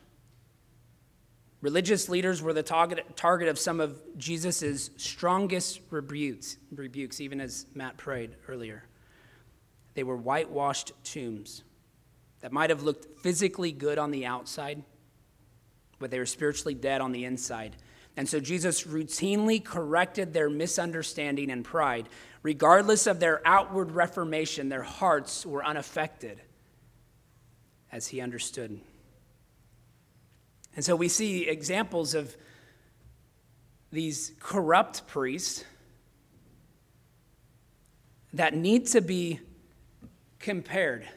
Religious 1.64 2.10
leaders 2.10 2.42
were 2.42 2.52
the 2.52 2.62
target, 2.62 3.16
target 3.16 3.48
of 3.48 3.58
some 3.58 3.80
of 3.80 3.98
Jesus' 4.18 4.90
strongest 4.98 5.80
rebukes, 5.88 6.58
rebukes, 6.70 7.22
even 7.22 7.40
as 7.40 7.64
Matt 7.74 7.96
prayed 7.96 8.36
earlier. 8.48 8.84
They 9.94 10.02
were 10.02 10.18
whitewashed 10.18 10.92
tombs 11.04 11.64
that 12.42 12.52
might 12.52 12.68
have 12.68 12.82
looked 12.82 13.18
physically 13.20 13.72
good 13.72 13.96
on 13.96 14.10
the 14.10 14.26
outside, 14.26 14.82
but 15.98 16.10
they 16.10 16.18
were 16.18 16.26
spiritually 16.26 16.74
dead 16.74 17.00
on 17.00 17.12
the 17.12 17.24
inside. 17.24 17.76
And 18.14 18.28
so 18.28 18.40
Jesus 18.40 18.84
routinely 18.84 19.64
corrected 19.64 20.34
their 20.34 20.50
misunderstanding 20.50 21.50
and 21.50 21.64
pride, 21.64 22.10
Regardless 22.42 23.06
of 23.06 23.20
their 23.20 23.40
outward 23.48 23.92
reformation, 23.92 24.68
their 24.68 24.82
hearts 24.82 25.46
were 25.46 25.64
unaffected 25.64 26.42
as 27.90 28.08
he 28.08 28.20
understood. 28.20 28.82
And 30.76 30.84
so 30.84 30.96
we 30.96 31.08
see 31.08 31.48
examples 31.48 32.14
of 32.14 32.36
these 33.92 34.32
corrupt 34.40 35.06
priests 35.06 35.64
that 38.32 38.54
need 38.54 38.86
to 38.88 39.00
be 39.00 39.40
compared 40.40 41.08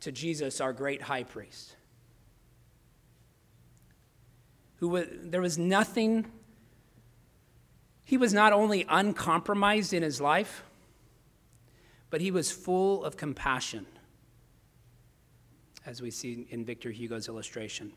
to 0.00 0.10
Jesus, 0.10 0.60
our 0.60 0.72
great 0.72 1.02
high 1.02 1.24
priest. 1.24 1.76
Who 4.76 4.88
was, 4.88 5.06
there 5.10 5.40
was 5.40 5.58
nothing 5.58 6.26
he 8.04 8.18
was 8.18 8.34
not 8.34 8.52
only 8.52 8.84
uncompromised 8.88 9.94
in 9.94 10.02
his 10.02 10.20
life, 10.20 10.62
but 12.10 12.20
he 12.20 12.30
was 12.30 12.52
full 12.52 13.02
of 13.02 13.16
compassion, 13.16 13.86
as 15.86 16.02
we 16.02 16.10
see 16.10 16.46
in 16.50 16.64
Victor 16.64 16.90
Hugo's 16.90 17.28
illustration. 17.28 17.92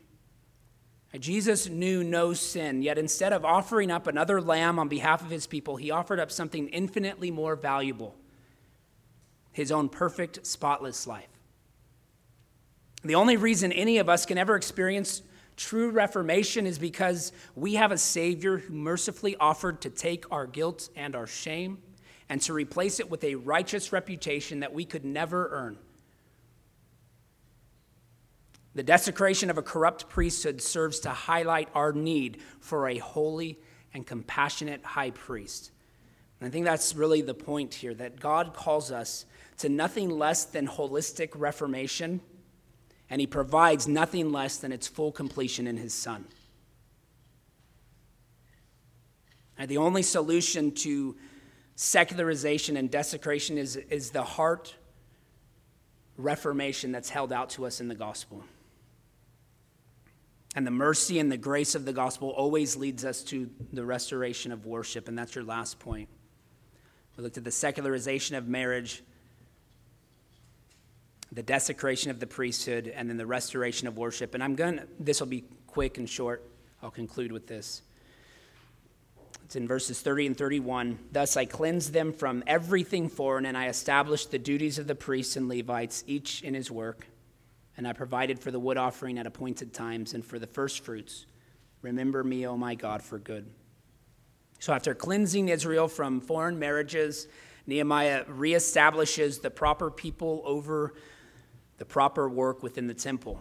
Jesus 1.16 1.68
knew 1.68 2.04
no 2.04 2.34
sin, 2.34 2.82
yet 2.82 2.98
instead 2.98 3.32
of 3.32 3.44
offering 3.44 3.90
up 3.90 4.06
another 4.06 4.42
lamb 4.42 4.78
on 4.78 4.88
behalf 4.88 5.22
of 5.22 5.30
his 5.30 5.46
people, 5.46 5.76
he 5.76 5.90
offered 5.90 6.20
up 6.20 6.30
something 6.30 6.68
infinitely 6.68 7.30
more 7.30 7.56
valuable 7.56 8.14
his 9.50 9.72
own 9.72 9.88
perfect, 9.88 10.46
spotless 10.46 11.04
life. 11.04 11.26
The 13.02 13.16
only 13.16 13.36
reason 13.36 13.72
any 13.72 13.98
of 13.98 14.08
us 14.08 14.24
can 14.24 14.38
ever 14.38 14.54
experience 14.54 15.22
true 15.56 15.90
reformation 15.90 16.64
is 16.64 16.78
because 16.78 17.32
we 17.56 17.74
have 17.74 17.90
a 17.90 17.98
Savior 17.98 18.58
who 18.58 18.72
mercifully 18.72 19.34
offered 19.40 19.80
to 19.80 19.90
take 19.90 20.30
our 20.30 20.46
guilt 20.46 20.90
and 20.94 21.16
our 21.16 21.26
shame 21.26 21.78
and 22.28 22.40
to 22.42 22.52
replace 22.52 23.00
it 23.00 23.10
with 23.10 23.24
a 23.24 23.34
righteous 23.34 23.92
reputation 23.92 24.60
that 24.60 24.72
we 24.72 24.84
could 24.84 25.04
never 25.04 25.48
earn. 25.50 25.78
The 28.78 28.84
desecration 28.84 29.50
of 29.50 29.58
a 29.58 29.62
corrupt 29.62 30.08
priesthood 30.08 30.62
serves 30.62 31.00
to 31.00 31.10
highlight 31.10 31.68
our 31.74 31.90
need 31.90 32.38
for 32.60 32.88
a 32.88 32.98
holy 32.98 33.58
and 33.92 34.06
compassionate 34.06 34.84
high 34.84 35.10
priest. 35.10 35.72
And 36.38 36.46
I 36.46 36.50
think 36.52 36.64
that's 36.64 36.94
really 36.94 37.20
the 37.20 37.34
point 37.34 37.74
here 37.74 37.92
that 37.94 38.20
God 38.20 38.54
calls 38.54 38.92
us 38.92 39.26
to 39.56 39.68
nothing 39.68 40.10
less 40.10 40.44
than 40.44 40.68
holistic 40.68 41.30
reformation, 41.34 42.20
and 43.10 43.20
He 43.20 43.26
provides 43.26 43.88
nothing 43.88 44.30
less 44.30 44.58
than 44.58 44.70
its 44.70 44.86
full 44.86 45.10
completion 45.10 45.66
in 45.66 45.76
His 45.76 45.92
Son. 45.92 46.24
And 49.58 49.68
the 49.68 49.78
only 49.78 50.02
solution 50.02 50.70
to 50.76 51.16
secularization 51.74 52.76
and 52.76 52.88
desecration 52.88 53.58
is, 53.58 53.74
is 53.74 54.10
the 54.10 54.22
heart 54.22 54.76
reformation 56.16 56.92
that's 56.92 57.10
held 57.10 57.32
out 57.32 57.50
to 57.50 57.66
us 57.66 57.80
in 57.80 57.88
the 57.88 57.96
gospel. 57.96 58.44
And 60.58 60.66
the 60.66 60.72
mercy 60.72 61.20
and 61.20 61.30
the 61.30 61.36
grace 61.36 61.76
of 61.76 61.84
the 61.84 61.92
gospel 61.92 62.30
always 62.30 62.74
leads 62.74 63.04
us 63.04 63.22
to 63.22 63.48
the 63.72 63.84
restoration 63.84 64.50
of 64.50 64.66
worship. 64.66 65.06
And 65.06 65.16
that's 65.16 65.36
your 65.36 65.44
last 65.44 65.78
point. 65.78 66.08
We 67.16 67.22
looked 67.22 67.38
at 67.38 67.44
the 67.44 67.52
secularization 67.52 68.34
of 68.34 68.48
marriage, 68.48 69.04
the 71.30 71.44
desecration 71.44 72.10
of 72.10 72.18
the 72.18 72.26
priesthood, 72.26 72.88
and 72.88 73.08
then 73.08 73.18
the 73.18 73.24
restoration 73.24 73.86
of 73.86 73.98
worship. 73.98 74.34
And 74.34 74.42
I'm 74.42 74.56
going 74.56 74.78
to, 74.78 74.88
this 74.98 75.20
will 75.20 75.28
be 75.28 75.44
quick 75.68 75.96
and 75.96 76.10
short. 76.10 76.44
I'll 76.82 76.90
conclude 76.90 77.30
with 77.30 77.46
this. 77.46 77.82
It's 79.44 79.54
in 79.54 79.68
verses 79.68 80.00
30 80.00 80.26
and 80.26 80.36
31. 80.36 80.98
Thus 81.12 81.36
I 81.36 81.44
cleanse 81.44 81.92
them 81.92 82.12
from 82.12 82.42
everything 82.48 83.08
foreign, 83.08 83.46
and 83.46 83.56
I 83.56 83.68
established 83.68 84.32
the 84.32 84.40
duties 84.40 84.80
of 84.80 84.88
the 84.88 84.96
priests 84.96 85.36
and 85.36 85.48
Levites, 85.48 86.02
each 86.08 86.42
in 86.42 86.54
his 86.54 86.68
work 86.68 87.06
and 87.78 87.86
I 87.86 87.92
provided 87.92 88.40
for 88.40 88.50
the 88.50 88.58
wood 88.58 88.76
offering 88.76 89.18
at 89.18 89.26
appointed 89.26 89.72
times 89.72 90.12
and 90.12 90.26
for 90.26 90.40
the 90.40 90.48
first 90.48 90.84
fruits. 90.84 91.26
Remember 91.80 92.24
me, 92.24 92.44
O 92.44 92.56
my 92.56 92.74
God, 92.74 93.00
for 93.00 93.20
good. 93.20 93.46
So, 94.58 94.72
after 94.72 94.96
cleansing 94.96 95.48
Israel 95.48 95.86
from 95.86 96.20
foreign 96.20 96.58
marriages, 96.58 97.28
Nehemiah 97.68 98.24
reestablishes 98.24 99.40
the 99.40 99.50
proper 99.50 99.92
people 99.92 100.42
over 100.44 100.94
the 101.78 101.84
proper 101.84 102.28
work 102.28 102.64
within 102.64 102.88
the 102.88 102.94
temple. 102.94 103.40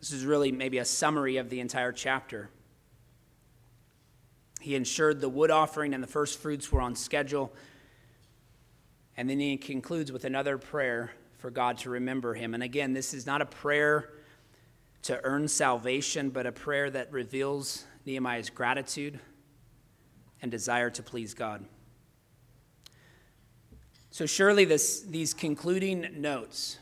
This 0.00 0.10
is 0.10 0.24
really 0.24 0.50
maybe 0.50 0.78
a 0.78 0.84
summary 0.84 1.36
of 1.36 1.50
the 1.50 1.60
entire 1.60 1.92
chapter. 1.92 2.50
He 4.60 4.74
ensured 4.74 5.20
the 5.20 5.28
wood 5.28 5.52
offering 5.52 5.94
and 5.94 6.02
the 6.02 6.08
first 6.08 6.40
fruits 6.40 6.72
were 6.72 6.80
on 6.80 6.96
schedule. 6.96 7.52
And 9.16 9.30
then 9.30 9.38
he 9.38 9.56
concludes 9.56 10.10
with 10.10 10.24
another 10.24 10.58
prayer 10.58 11.12
for 11.40 11.50
God 11.50 11.78
to 11.78 11.90
remember 11.90 12.34
him. 12.34 12.54
And 12.54 12.62
again, 12.62 12.92
this 12.92 13.14
is 13.14 13.26
not 13.26 13.40
a 13.40 13.46
prayer 13.46 14.10
to 15.02 15.18
earn 15.24 15.48
salvation, 15.48 16.30
but 16.30 16.46
a 16.46 16.52
prayer 16.52 16.90
that 16.90 17.10
reveals 17.10 17.84
Nehemiah's 18.04 18.50
gratitude 18.50 19.18
and 20.42 20.50
desire 20.50 20.90
to 20.90 21.02
please 21.02 21.32
God. 21.32 21.64
So, 24.10 24.26
surely, 24.26 24.64
this, 24.64 25.00
these 25.00 25.32
concluding 25.32 26.20
notes 26.20 26.78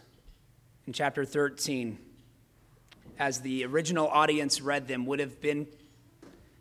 in 0.86 0.92
chapter 0.92 1.24
13, 1.24 1.98
as 3.18 3.40
the 3.40 3.64
original 3.64 4.08
audience 4.08 4.60
read 4.60 4.88
them, 4.88 5.06
would 5.06 5.20
have 5.20 5.40
been 5.40 5.66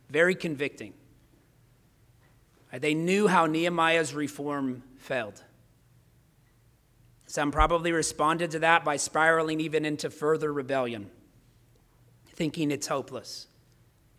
very 0.10 0.36
convicting. 0.36 0.94
They 2.72 2.94
knew 2.94 3.28
how 3.28 3.46
Nehemiah's 3.46 4.14
reform 4.14 4.84
failed. 4.98 5.42
Some 7.28 7.52
probably 7.52 7.92
responded 7.92 8.52
to 8.52 8.60
that 8.60 8.86
by 8.86 8.96
spiraling 8.96 9.60
even 9.60 9.84
into 9.84 10.10
further 10.10 10.52
rebellion, 10.52 11.12
thinking 12.30 12.72
it's 12.72 12.88
hopeless. 12.88 13.48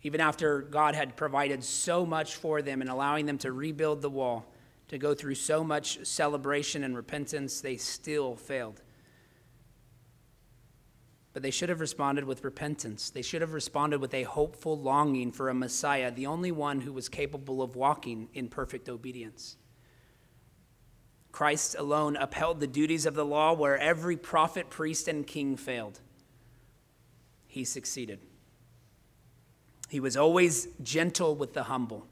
Even 0.03 0.21
after 0.21 0.61
God 0.61 0.93
had 0.93 1.17
provided 1.17 1.63
so 1.63 2.05
much 2.05 2.35
for 2.35 2.61
them 2.61 2.81
and 2.81 2.89
allowing 2.89 3.25
them 3.25 3.39
to 3.39 3.51
rebuild 3.51 4.03
the 4.03 4.11
wall, 4.11 4.45
to 4.89 4.99
go 4.99 5.15
through 5.15 5.35
so 5.35 5.63
much 5.63 6.05
celebration 6.05 6.83
and 6.83 6.95
repentance, 6.95 7.61
they 7.61 7.77
still 7.77 8.35
failed. 8.35 8.81
But 11.33 11.41
they 11.41 11.51
should 11.51 11.69
have 11.69 11.79
responded 11.79 12.25
with 12.25 12.43
repentance. 12.43 13.09
They 13.09 13.21
should 13.23 13.41
have 13.41 13.53
responded 13.53 14.01
with 14.01 14.13
a 14.13 14.23
hopeful 14.23 14.79
longing 14.79 15.31
for 15.31 15.49
a 15.49 15.53
Messiah, 15.53 16.11
the 16.11 16.27
only 16.27 16.51
one 16.51 16.81
who 16.81 16.93
was 16.93 17.09
capable 17.09 17.61
of 17.61 17.75
walking 17.75 18.29
in 18.33 18.49
perfect 18.49 18.87
obedience. 18.87 19.57
Christ 21.31 21.75
alone 21.77 22.15
upheld 22.15 22.59
the 22.59 22.67
duties 22.67 23.05
of 23.05 23.13
the 23.13 23.25
law 23.25 23.53
where 23.53 23.77
every 23.77 24.17
prophet, 24.17 24.69
priest, 24.69 25.07
and 25.07 25.25
king 25.25 25.55
failed. 25.55 25.99
He 27.47 27.63
succeeded. 27.63 28.19
He 29.89 29.99
was 29.99 30.15
always 30.15 30.67
gentle 30.83 31.35
with 31.35 31.53
the 31.53 31.63
humble, 31.63 32.07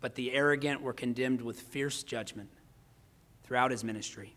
but 0.00 0.14
the 0.14 0.32
arrogant 0.32 0.82
were 0.82 0.92
condemned 0.92 1.42
with 1.42 1.60
fierce 1.60 2.02
judgment 2.02 2.50
throughout 3.42 3.70
his 3.70 3.82
ministry. 3.82 4.36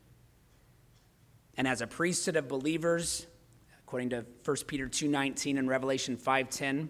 And 1.58 1.68
as 1.68 1.82
a 1.82 1.88
priesthood 1.88 2.36
of 2.36 2.48
believers, 2.48 3.28
according 3.84 4.10
to 4.10 4.26
1 4.44 4.68
Peter 4.68 4.90
2:19 4.90 5.58
and 5.58 5.70
Revelation 5.70 6.18
5:10, 6.18 6.90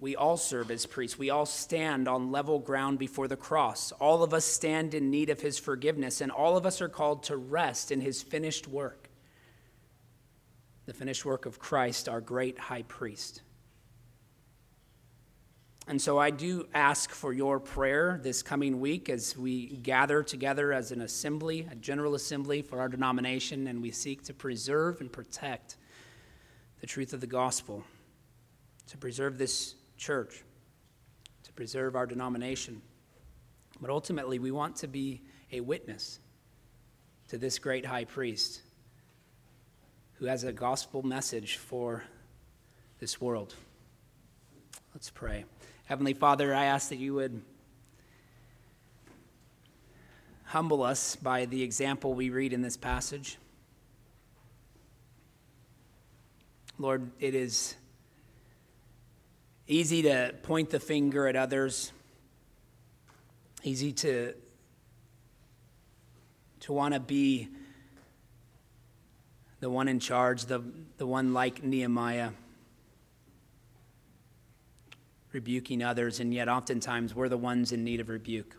we 0.00 0.14
all 0.14 0.36
serve 0.36 0.70
as 0.70 0.86
priests. 0.86 1.18
We 1.18 1.30
all 1.30 1.46
stand 1.46 2.06
on 2.06 2.30
level 2.30 2.58
ground 2.58 2.98
before 2.98 3.26
the 3.26 3.36
cross. 3.36 3.90
All 3.92 4.22
of 4.22 4.32
us 4.32 4.44
stand 4.44 4.94
in 4.94 5.10
need 5.10 5.28
of 5.28 5.40
his 5.40 5.58
forgiveness, 5.58 6.20
and 6.20 6.30
all 6.30 6.56
of 6.56 6.64
us 6.64 6.80
are 6.80 6.88
called 6.88 7.24
to 7.24 7.36
rest 7.36 7.90
in 7.90 8.00
his 8.00 8.22
finished 8.22 8.68
work 8.68 9.08
the 10.88 10.94
finished 10.94 11.26
work 11.26 11.44
of 11.44 11.58
Christ, 11.58 12.08
our 12.08 12.22
great 12.22 12.58
high 12.58 12.80
priest. 12.80 13.42
And 15.86 16.00
so 16.00 16.18
I 16.18 16.30
do 16.30 16.66
ask 16.72 17.10
for 17.10 17.30
your 17.30 17.60
prayer 17.60 18.18
this 18.22 18.42
coming 18.42 18.80
week 18.80 19.10
as 19.10 19.36
we 19.36 19.66
gather 19.66 20.22
together 20.22 20.72
as 20.72 20.90
an 20.90 21.02
assembly, 21.02 21.68
a 21.70 21.74
general 21.74 22.14
assembly 22.14 22.62
for 22.62 22.80
our 22.80 22.88
denomination, 22.88 23.66
and 23.66 23.82
we 23.82 23.90
seek 23.90 24.24
to 24.24 24.34
preserve 24.34 25.02
and 25.02 25.12
protect 25.12 25.76
the 26.80 26.86
truth 26.86 27.12
of 27.12 27.20
the 27.20 27.26
gospel, 27.26 27.84
to 28.86 28.96
preserve 28.96 29.36
this 29.36 29.74
church, 29.98 30.42
to 31.42 31.52
preserve 31.52 31.94
our 31.96 32.06
denomination. 32.06 32.80
But 33.80 33.90
ultimately, 33.90 34.38
we 34.38 34.50
want 34.50 34.76
to 34.76 34.88
be 34.88 35.20
a 35.52 35.60
witness 35.60 36.18
to 37.28 37.38
this 37.38 37.58
great 37.58 37.84
high 37.84 38.04
priest 38.04 38.62
who 40.14 40.26
has 40.26 40.44
a 40.44 40.52
gospel 40.52 41.02
message 41.02 41.56
for 41.56 42.02
this 42.98 43.20
world. 43.20 43.54
Let's 44.94 45.10
pray. 45.10 45.44
Heavenly 45.84 46.14
Father, 46.14 46.54
I 46.54 46.64
ask 46.64 46.88
that 46.88 46.96
you 46.96 47.14
would 47.14 47.42
humble 50.44 50.82
us 50.82 51.14
by 51.16 51.44
the 51.44 51.62
example 51.62 52.14
we 52.14 52.30
read 52.30 52.52
in 52.52 52.62
this 52.62 52.76
passage. 52.76 53.38
Lord, 56.78 57.10
it 57.20 57.34
is 57.34 57.74
Easy 59.70 60.00
to 60.00 60.34
point 60.42 60.70
the 60.70 60.80
finger 60.80 61.28
at 61.28 61.36
others. 61.36 61.92
Easy 63.62 63.92
to, 63.92 64.32
to 66.60 66.72
want 66.72 66.94
to 66.94 67.00
be 67.00 67.48
the 69.60 69.68
one 69.68 69.86
in 69.88 70.00
charge, 70.00 70.46
the, 70.46 70.62
the 70.96 71.06
one 71.06 71.34
like 71.34 71.62
Nehemiah, 71.62 72.30
rebuking 75.32 75.82
others, 75.82 76.18
and 76.18 76.32
yet 76.32 76.48
oftentimes 76.48 77.14
we're 77.14 77.28
the 77.28 77.36
ones 77.36 77.70
in 77.70 77.84
need 77.84 78.00
of 78.00 78.08
rebuke. 78.08 78.56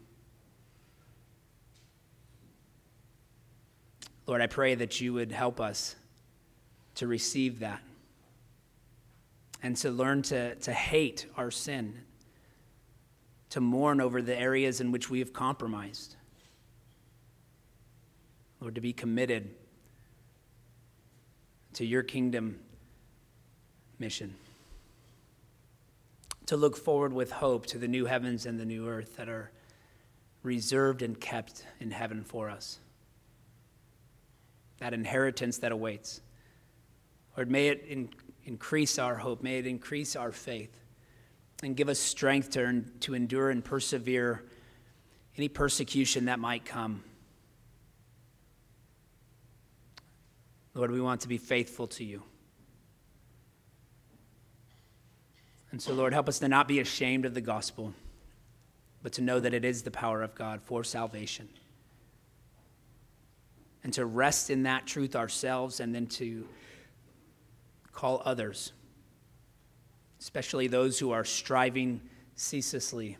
Lord, 4.27 4.41
I 4.41 4.47
pray 4.47 4.75
that 4.75 5.01
you 5.01 5.13
would 5.13 5.31
help 5.31 5.59
us 5.59 5.95
to 6.95 7.07
receive 7.07 7.61
that 7.61 7.81
and 9.62 9.76
to 9.78 9.91
learn 9.91 10.22
to, 10.24 10.55
to 10.55 10.74
hate 10.74 11.26
our 11.38 11.51
sin, 11.51 12.01
to 13.49 13.62
mourn 13.62 13.99
over 14.01 14.22
the 14.22 14.38
areas 14.38 14.82
in 14.82 14.91
which 14.91 15.10
we 15.10 15.20
have 15.20 15.34
compromised. 15.34 16.16
Lord, 18.62 18.76
to 18.76 18.82
be 18.82 18.93
committed 18.93 19.49
to 21.74 21.86
your 21.86 22.03
kingdom 22.03 22.60
mission. 23.99 24.36
To 26.47 26.57
look 26.57 26.78
forward 26.78 27.14
with 27.14 27.32
hope 27.32 27.66
to 27.68 27.78
the 27.78 27.88
new 27.88 28.05
heavens 28.05 28.45
and 28.45 28.60
the 28.60 28.66
new 28.66 28.88
earth 28.88 29.18
that 29.18 29.30
are 29.30 29.51
reserved 30.41 31.01
and 31.01 31.20
kept 31.20 31.66
in 31.80 31.91
heaven 31.91 32.24
for 32.24 32.49
us. 32.49 32.80
that 34.80 34.93
inheritance 34.93 35.57
that 35.60 35.72
awaits. 35.72 36.22
Lord, 37.38 37.51
may 37.51 37.68
it 37.68 37.86
in, 37.88 38.10
increase 38.49 38.97
our 38.97 39.15
hope, 39.15 39.43
may 39.43 39.59
it 39.59 39.67
increase 39.67 40.15
our 40.15 40.31
faith, 40.31 40.75
and 41.61 41.77
give 41.77 41.87
us 41.87 41.99
strength 41.99 42.49
to, 42.49 42.83
to 42.99 43.13
endure 43.13 43.51
and 43.51 43.63
persevere 43.63 44.43
any 45.37 45.47
persecution 45.47 46.25
that 46.25 46.39
might 46.39 46.65
come. 46.65 47.03
Lord, 50.73 50.89
we 50.91 50.99
want 50.99 51.21
to 51.21 51.27
be 51.27 51.37
faithful 51.37 51.87
to 51.87 52.03
you. 52.03 52.23
And 55.71 55.79
so, 55.79 55.93
Lord, 55.93 56.11
help 56.13 56.27
us 56.27 56.39
to 56.39 56.47
not 56.47 56.67
be 56.67 56.79
ashamed 56.79 57.25
of 57.25 57.35
the 57.35 57.41
gospel, 57.41 57.93
but 59.03 59.13
to 59.13 59.21
know 59.21 59.39
that 59.39 59.53
it 59.53 59.63
is 59.63 59.83
the 59.83 59.91
power 59.91 60.23
of 60.23 60.33
God 60.33 60.61
for 60.63 60.83
salvation. 60.83 61.47
And 63.83 63.93
to 63.93 64.05
rest 64.05 64.49
in 64.49 64.63
that 64.63 64.87
truth 64.87 65.15
ourselves 65.15 65.79
and 65.79 65.93
then 65.93 66.07
to 66.07 66.47
call 67.91 68.21
others, 68.25 68.73
especially 70.19 70.67
those 70.67 70.99
who 70.99 71.11
are 71.11 71.23
striving 71.23 72.01
ceaselessly 72.35 73.17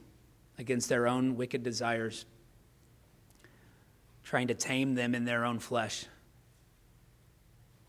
against 0.58 0.90
their 0.90 1.08
own 1.08 1.36
wicked 1.36 1.64
desires, 1.64 2.26
trying 4.24 4.48
to 4.48 4.54
tame 4.54 4.96
them 4.96 5.16
in 5.16 5.26
their 5.26 5.46
own 5.46 5.60
flesh, 5.60 6.06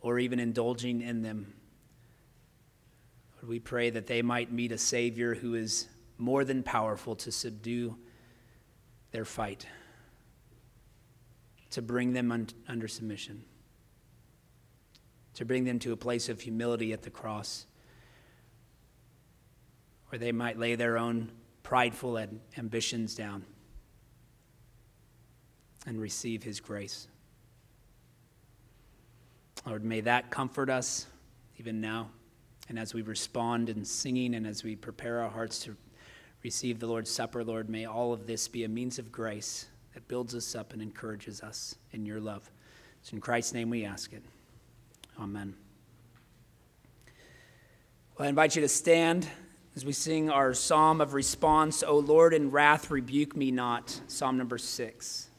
or 0.01 0.18
even 0.18 0.39
indulging 0.39 1.01
in 1.03 1.22
them. 1.22 1.53
We 3.43 3.59
pray 3.59 3.91
that 3.91 4.07
they 4.07 4.22
might 4.22 4.53
meet 4.53 4.72
a 4.72 4.78
Savior 4.78 5.35
who 5.35 5.55
is 5.55 5.89
more 6.18 6.45
than 6.45 6.62
powerful 6.62 7.16
to 7.16 7.33
subdue 7.33 7.97
their 9.12 9.24
fight, 9.24 9.66
to 11.70 11.83
bring 11.83 12.12
them 12.12 12.31
un- 12.31 12.49
under 12.68 12.87
submission, 12.87 13.43
to 15.41 15.47
bring 15.47 15.64
them 15.64 15.78
to 15.78 15.91
a 15.91 15.97
place 15.97 16.28
of 16.28 16.38
humility 16.38 16.93
at 16.93 17.01
the 17.01 17.09
cross, 17.09 17.64
where 20.11 20.18
they 20.18 20.32
might 20.32 20.59
lay 20.59 20.74
their 20.74 20.99
own 20.99 21.32
prideful 21.62 22.22
ambitions 22.59 23.14
down 23.14 23.43
and 25.86 25.99
receive 25.99 26.43
His 26.43 26.61
grace. 26.61 27.09
Lord, 29.64 29.82
may 29.82 30.03
that 30.03 30.30
comfort 30.30 30.68
us 30.68 31.07
even 31.59 31.80
now. 31.80 32.11
And 32.68 32.78
as 32.78 32.93
we 32.93 33.01
respond 33.01 33.70
in 33.70 33.82
singing 33.82 34.34
and 34.34 34.47
as 34.47 34.62
we 34.62 34.76
prepare 34.76 35.22
our 35.22 35.30
hearts 35.30 35.61
to 35.61 35.74
receive 36.43 36.80
the 36.80 36.86
Lord's 36.86 37.11
Supper, 37.11 37.43
Lord, 37.43 37.70
may 37.70 37.86
all 37.86 38.12
of 38.12 38.26
this 38.26 38.47
be 38.47 38.64
a 38.64 38.68
means 38.68 38.99
of 38.99 39.11
grace 39.11 39.68
that 39.95 40.07
builds 40.07 40.34
us 40.34 40.55
up 40.55 40.74
and 40.74 40.82
encourages 40.82 41.41
us 41.41 41.76
in 41.93 42.05
your 42.05 42.20
love. 42.20 42.51
It's 43.01 43.14
in 43.14 43.22
Christ's 43.22 43.55
name 43.55 43.70
we 43.70 43.86
ask 43.86 44.12
it. 44.12 44.22
Amen. 45.19 45.55
Well, 48.19 48.27
I 48.27 48.29
invite 48.29 48.55
you 48.55 48.63
to 48.63 48.69
stand 48.69 49.27
as 49.75 49.85
we 49.85 49.93
sing 49.93 50.29
our 50.29 50.53
psalm 50.53 51.01
of 51.01 51.15
response, 51.15 51.83
O 51.83 51.99
Lord, 51.99 52.35
in 52.35 52.51
wrath 52.51 52.91
rebuke 52.91 53.35
me 53.35 53.51
not, 53.51 53.99
Psalm 54.09 54.37
number 54.37 54.59
six. 54.59 55.30